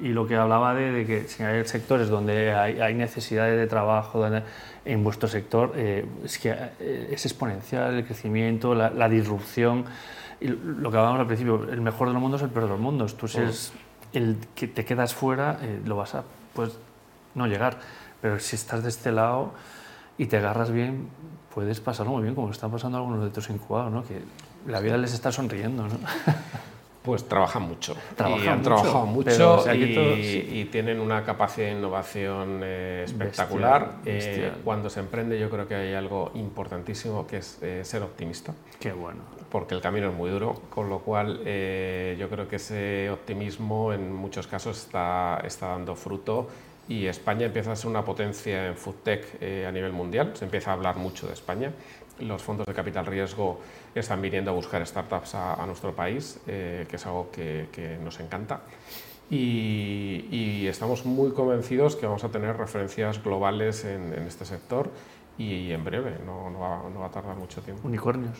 Y 0.01 0.09
lo 0.09 0.25
que 0.25 0.35
hablaba 0.35 0.73
de, 0.73 1.05
que 1.05 1.27
si 1.27 1.43
hay 1.43 1.65
sectores 1.65 2.07
donde 2.07 2.53
hay, 2.53 2.79
hay 2.79 2.93
necesidades 2.93 3.57
de 3.57 3.67
trabajo, 3.67 4.19
donde 4.19 4.43
en 4.85 5.03
vuestro 5.03 5.27
sector 5.27 5.73
eh, 5.75 6.05
es 6.23 6.39
que 6.39 6.55
eh, 6.79 7.09
es 7.11 7.25
exponencial 7.25 7.93
el 7.93 8.05
crecimiento, 8.05 8.73
la, 8.73 9.09
disrupción. 9.09 9.85
Y 10.39 10.47
lo 10.47 10.89
que 10.89 10.97
hablábamos 10.97 11.19
al 11.19 11.27
principio, 11.27 11.69
el 11.69 11.81
mejor 11.81 12.07
de 12.07 12.13
los 12.13 12.21
mundos 12.21 12.41
es 12.41 12.45
el 12.45 12.51
peor 12.51 12.65
de 12.65 12.71
los 12.71 12.79
mundos. 12.79 13.17
Tú 13.17 13.27
si 13.27 13.39
es 13.39 13.73
el 14.13 14.37
que 14.55 14.67
te 14.67 14.85
quedas 14.85 15.13
fuera, 15.13 15.59
eh, 15.61 15.81
lo 15.85 15.97
vas 15.97 16.15
a 16.15 16.23
pues, 16.53 16.77
no 17.35 17.47
llegar. 17.47 17.77
Pero 18.21 18.39
si 18.39 18.55
estás 18.55 18.83
de 18.83 18.89
este 18.89 19.11
lado 19.11 19.51
y 20.17 20.27
te 20.27 20.37
agarras 20.37 20.71
bien, 20.71 21.09
puedes 21.53 21.81
pasarlo 21.81 22.13
muy 22.13 22.23
bien, 22.23 22.35
como 22.35 22.51
está 22.51 22.69
pasando 22.69 22.97
algunos 22.97 23.23
de 23.23 23.29
tus 23.29 23.49
incubados, 23.49 23.91
¿no? 23.91 24.03
que 24.03 24.21
la 24.65 24.79
vida 24.79 24.97
les 24.97 25.13
está 25.13 25.31
sonriendo. 25.31 25.83
¿no? 25.83 25.89
Pues 27.03 27.23
trabajan 27.27 27.63
mucho. 27.63 27.95
y 28.17 28.47
han 28.47 28.61
trabajado 28.61 29.05
mucho 29.05 29.63
y, 29.73 30.65
tienen 30.69 30.99
una 30.99 31.23
capacidad 31.23 31.67
de 31.67 31.73
innovación 31.73 32.59
eh, 32.61 33.03
espectacular. 33.05 33.95
Eh, 34.05 34.51
cuando 34.63 34.89
se 34.89 34.99
emprende 34.99 35.39
yo 35.39 35.49
creo 35.49 35.67
que 35.67 35.75
hay 35.75 35.93
algo 35.93 36.31
importantísimo 36.35 37.25
que 37.25 37.37
es 37.37 37.57
eh, 37.61 37.81
ser 37.85 38.03
optimista. 38.03 38.53
Qué 38.79 38.91
bueno. 38.91 39.21
Porque 39.49 39.75
el 39.75 39.81
camino 39.81 40.09
es 40.09 40.13
muy 40.13 40.29
duro, 40.29 40.61
con 40.69 40.89
lo 40.89 40.99
cual 40.99 41.37
yo 41.39 42.29
creo 42.29 42.47
que 42.47 42.57
ese 42.57 43.09
optimismo 43.09 43.93
en 43.93 44.13
muchos 44.13 44.45
casos 44.45 44.77
está, 44.77 45.41
está 45.43 45.69
dando 45.69 45.95
fruto 45.95 46.47
y 46.87 47.07
España 47.07 47.45
empieza 47.47 47.71
a 47.71 47.75
ser 47.75 47.89
una 47.89 48.05
potencia 48.05 48.67
en 48.67 48.75
foodtech 48.75 49.41
a 49.67 49.71
nivel 49.71 49.91
mundial. 49.91 50.33
Se 50.35 50.45
empieza 50.45 50.69
a 50.69 50.73
hablar 50.73 50.97
mucho 50.97 51.25
de 51.25 51.33
España 51.33 51.71
los 52.21 52.41
fondos 52.41 52.65
de 52.65 52.73
capital 52.73 53.05
riesgo 53.05 53.59
están 53.95 54.21
viniendo 54.21 54.51
a 54.51 54.53
buscar 54.53 54.85
startups 54.85 55.35
a, 55.35 55.65
nuestro 55.65 55.93
país, 55.93 56.39
que 56.45 56.87
es 56.91 57.05
algo 57.05 57.29
que, 57.31 57.97
nos 58.03 58.19
encanta. 58.19 58.61
Y, 59.29 60.67
estamos 60.67 61.05
muy 61.05 61.31
convencidos 61.31 61.95
que 61.95 62.05
vamos 62.05 62.23
a 62.23 62.29
tener 62.29 62.57
referencias 62.57 63.23
globales 63.23 63.85
en, 63.85 64.13
este 64.13 64.45
sector 64.45 64.89
y 65.37 65.71
en 65.71 65.83
breve, 65.83 66.15
no, 66.25 66.49
no, 66.49 66.59
va, 66.59 66.89
no, 66.89 66.99
va, 66.99 67.07
a 67.07 67.11
tardar 67.11 67.35
mucho 67.35 67.61
tiempo. 67.61 67.87
¿Unicornios? 67.87 68.37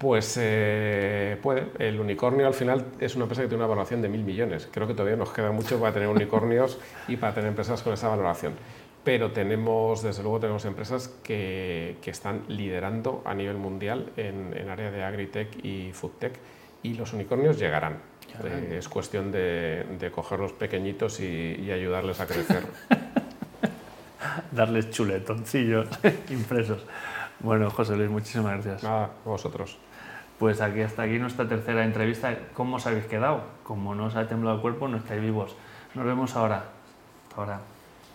Pues 0.00 0.38
eh, 0.40 1.36
puede. 1.42 1.66
El 1.78 2.00
unicornio 2.00 2.46
al 2.46 2.54
final 2.54 2.86
es 3.00 3.16
una 3.16 3.24
empresa 3.24 3.42
que 3.42 3.48
tiene 3.48 3.62
una 3.62 3.68
valoración 3.68 4.00
de 4.00 4.08
mil 4.08 4.24
millones. 4.24 4.66
Creo 4.72 4.86
que 4.86 4.94
todavía 4.94 5.14
nos 5.14 5.30
queda 5.30 5.52
mucho 5.52 5.78
para 5.78 5.92
tener 5.92 6.08
unicornios 6.08 6.78
y 7.06 7.18
para 7.18 7.34
tener 7.34 7.50
empresas 7.50 7.82
con 7.82 7.92
esa 7.92 8.08
valoración. 8.08 8.54
Pero 9.02 9.32
tenemos, 9.32 10.02
desde 10.02 10.22
luego, 10.22 10.40
tenemos 10.40 10.64
empresas 10.66 11.08
que, 11.22 11.96
que 12.02 12.10
están 12.10 12.42
liderando 12.48 13.22
a 13.24 13.34
nivel 13.34 13.56
mundial 13.56 14.12
en, 14.16 14.54
en 14.56 14.68
área 14.68 14.90
de 14.90 15.02
agritech 15.02 15.64
y 15.64 15.92
foodtech 15.92 16.34
y 16.82 16.94
los 16.94 17.12
unicornios 17.12 17.58
llegarán. 17.58 17.98
Eh, 18.44 18.76
es 18.78 18.88
cuestión 18.88 19.32
de, 19.32 19.84
de 19.98 20.10
cogerlos 20.10 20.52
pequeñitos 20.52 21.20
y, 21.20 21.56
y 21.60 21.72
ayudarles 21.72 22.20
a 22.20 22.26
crecer. 22.26 22.64
Darles 24.52 24.90
chuletoncillos 24.90 25.88
impresos. 26.30 26.84
Bueno, 27.40 27.70
José 27.70 27.96
Luis, 27.96 28.10
muchísimas 28.10 28.52
gracias. 28.52 28.82
Nada, 28.82 29.10
a 29.24 29.28
vosotros. 29.28 29.78
Pues 30.38 30.60
aquí 30.60 30.82
hasta 30.82 31.02
aquí 31.02 31.18
nuestra 31.18 31.48
tercera 31.48 31.84
entrevista. 31.84 32.36
¿Cómo 32.54 32.76
os 32.76 32.86
habéis 32.86 33.06
quedado? 33.06 33.42
Como 33.62 33.94
no 33.94 34.06
os 34.06 34.16
ha 34.16 34.28
temblado 34.28 34.56
el 34.56 34.62
cuerpo, 34.62 34.88
no 34.88 34.98
estáis 34.98 35.20
vivos. 35.20 35.56
Nos 35.94 36.04
vemos 36.04 36.36
ahora. 36.36 36.64
Ahora. 37.36 37.60